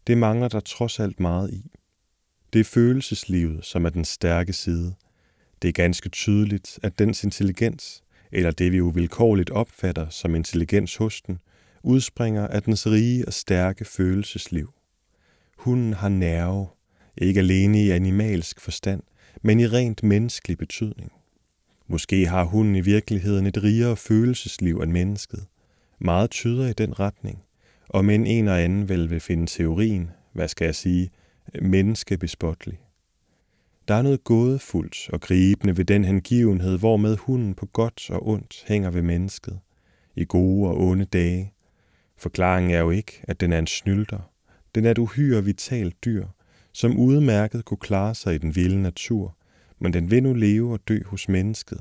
Det 0.06 0.18
mangler 0.18 0.48
der 0.48 0.60
trods 0.60 1.00
alt 1.00 1.20
meget 1.20 1.50
i. 1.52 1.70
Det 2.52 2.60
er 2.60 2.64
følelseslivet, 2.64 3.64
som 3.64 3.84
er 3.84 3.90
den 3.90 4.04
stærke 4.04 4.52
side. 4.52 4.94
Det 5.62 5.68
er 5.68 5.72
ganske 5.72 6.08
tydeligt, 6.08 6.78
at 6.82 6.98
dens 6.98 7.24
intelligens, 7.24 8.02
eller 8.32 8.50
det 8.50 8.72
vi 8.72 8.80
uvilkårligt 8.80 9.50
opfatter 9.50 10.08
som 10.08 10.34
intelligens 10.34 10.96
hos 10.96 11.22
den, 11.22 11.38
udspringer 11.82 12.48
af 12.48 12.62
dens 12.62 12.86
rige 12.86 13.26
og 13.26 13.32
stærke 13.32 13.84
følelsesliv. 13.84 14.72
Hunden 15.58 15.92
har 15.92 16.08
nerve, 16.08 16.66
ikke 17.16 17.40
alene 17.40 17.84
i 17.84 17.90
animalsk 17.90 18.60
forstand, 18.60 19.02
men 19.42 19.60
i 19.60 19.66
rent 19.66 20.02
menneskelig 20.02 20.58
betydning. 20.58 21.12
Måske 21.86 22.26
har 22.26 22.44
hunden 22.44 22.76
i 22.76 22.80
virkeligheden 22.80 23.46
et 23.46 23.62
rigere 23.62 23.96
følelsesliv 23.96 24.80
end 24.80 24.92
mennesket. 24.92 25.46
Meget 25.98 26.30
tyder 26.30 26.68
i 26.68 26.72
den 26.72 27.00
retning, 27.00 27.42
og 27.88 28.04
men 28.04 28.26
en 28.26 28.48
og 28.48 28.62
anden 28.62 28.88
vel 28.88 29.10
vil 29.10 29.20
finde 29.20 29.46
teorien, 29.46 30.10
hvad 30.32 30.48
skal 30.48 30.64
jeg 30.64 30.74
sige, 30.74 31.10
menneskebespotlig. 31.62 32.78
Der 33.88 33.94
er 33.94 34.02
noget 34.02 34.24
gådefuldt 34.24 35.10
og 35.12 35.20
gribende 35.20 35.76
ved 35.76 35.84
den 35.84 36.04
hengivenhed, 36.04 36.78
hvormed 36.78 37.16
hunden 37.16 37.54
på 37.54 37.66
godt 37.66 38.10
og 38.10 38.28
ondt 38.28 38.64
hænger 38.66 38.90
ved 38.90 39.02
mennesket, 39.02 39.58
i 40.16 40.24
gode 40.28 40.70
og 40.70 40.80
onde 40.80 41.04
dage. 41.04 41.52
Forklaringen 42.16 42.70
er 42.70 42.78
jo 42.78 42.90
ikke, 42.90 43.20
at 43.22 43.40
den 43.40 43.52
er 43.52 43.58
en 43.58 43.66
snylter. 43.66 44.30
Den 44.74 44.84
er 44.84 44.90
et 44.90 44.98
uhyre 44.98 45.44
vitalt 45.44 46.04
dyr, 46.04 46.26
som 46.76 46.96
udmærket 46.96 47.64
kunne 47.64 47.78
klare 47.78 48.14
sig 48.14 48.34
i 48.34 48.38
den 48.38 48.56
vilde 48.56 48.82
natur, 48.82 49.36
men 49.78 49.92
den 49.92 50.10
vil 50.10 50.22
nu 50.22 50.34
leve 50.34 50.72
og 50.72 50.80
dø 50.88 50.98
hos 51.06 51.28
mennesket. 51.28 51.80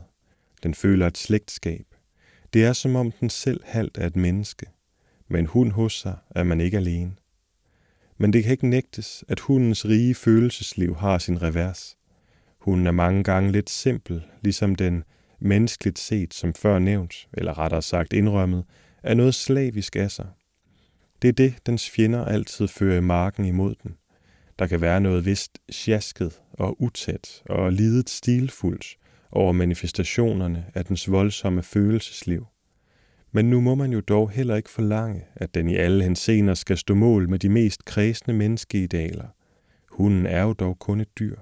Den 0.63 0.73
føler 0.73 1.07
et 1.07 1.17
slægtskab. 1.17 1.85
Det 2.53 2.65
er 2.65 2.73
som 2.73 2.95
om 2.95 3.11
den 3.11 3.29
selv 3.29 3.61
halvt 3.63 3.97
er 3.97 4.07
et 4.07 4.15
menneske. 4.15 4.65
Men 5.27 5.45
hund 5.45 5.71
hos 5.71 5.99
sig 5.99 6.15
er 6.29 6.43
man 6.43 6.61
ikke 6.61 6.77
alene. 6.77 7.11
Men 8.17 8.33
det 8.33 8.43
kan 8.43 8.51
ikke 8.51 8.67
nægtes, 8.67 9.23
at 9.27 9.39
hundens 9.39 9.85
rige 9.85 10.15
følelsesliv 10.15 10.95
har 10.95 11.17
sin 11.17 11.41
revers. 11.41 11.97
Hunden 12.59 12.87
er 12.87 12.91
mange 12.91 13.23
gange 13.23 13.51
lidt 13.51 13.69
simpel, 13.69 14.25
ligesom 14.41 14.75
den 14.75 15.03
menneskeligt 15.39 15.99
set, 15.99 16.33
som 16.33 16.53
før 16.53 16.79
nævnt, 16.79 17.27
eller 17.33 17.57
rettere 17.57 17.81
sagt 17.81 18.13
indrømmet, 18.13 18.65
er 19.03 19.13
noget 19.13 19.35
slavisk 19.35 19.95
af 19.95 20.11
sig. 20.11 20.27
Det 21.21 21.27
er 21.27 21.33
det, 21.33 21.55
dens 21.65 21.89
fjender 21.89 22.25
altid 22.25 22.67
fører 22.67 22.97
i 22.97 23.01
marken 23.01 23.45
imod 23.45 23.75
den. 23.83 23.95
Der 24.59 24.67
kan 24.67 24.81
være 24.81 25.01
noget 25.01 25.25
vist 25.25 25.59
sjasket 25.71 26.41
og 26.53 26.81
utæt 26.81 27.41
og 27.45 27.71
lidet 27.71 28.09
stilfuldt 28.09 28.97
over 29.31 29.51
manifestationerne 29.51 30.65
af 30.73 30.85
dens 30.85 31.11
voldsomme 31.11 31.63
følelsesliv. 31.63 32.45
Men 33.31 33.49
nu 33.49 33.61
må 33.61 33.75
man 33.75 33.91
jo 33.91 33.99
dog 33.99 34.29
heller 34.29 34.55
ikke 34.55 34.69
forlange, 34.69 35.23
at 35.35 35.55
den 35.55 35.69
i 35.69 35.75
alle 35.75 36.03
hensener 36.03 36.53
skal 36.53 36.77
stå 36.77 36.93
mål 36.93 37.29
med 37.29 37.39
de 37.39 37.49
mest 37.49 37.85
kredsende 37.85 38.37
menneskeidealer. 38.37 39.27
Hunden 39.89 40.25
er 40.25 40.43
jo 40.43 40.53
dog 40.53 40.79
kun 40.79 41.01
et 41.01 41.19
dyr. 41.19 41.35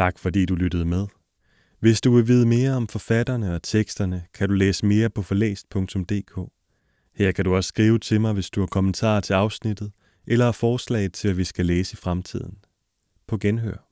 Tak 0.00 0.18
fordi 0.18 0.46
du 0.46 0.54
lyttede 0.54 0.84
med. 0.84 1.06
Hvis 1.80 2.00
du 2.00 2.14
vil 2.14 2.28
vide 2.28 2.46
mere 2.46 2.72
om 2.72 2.88
forfatterne 2.88 3.54
og 3.54 3.62
teksterne, 3.62 4.24
kan 4.34 4.48
du 4.48 4.54
læse 4.54 4.86
mere 4.86 5.10
på 5.10 5.22
forlæst.dk. 5.22 6.50
Her 7.14 7.32
kan 7.32 7.44
du 7.44 7.54
også 7.54 7.68
skrive 7.68 7.98
til 7.98 8.20
mig, 8.20 8.32
hvis 8.32 8.50
du 8.50 8.60
har 8.60 8.66
kommentarer 8.66 9.20
til 9.20 9.32
afsnittet, 9.32 9.92
eller 10.26 10.44
har 10.44 10.52
forslag 10.52 11.12
til, 11.12 11.28
at 11.28 11.36
vi 11.36 11.44
skal 11.44 11.66
læse 11.66 11.94
i 11.94 11.96
fremtiden. 11.96 12.58
På 13.26 13.38
genhør. 13.38 13.89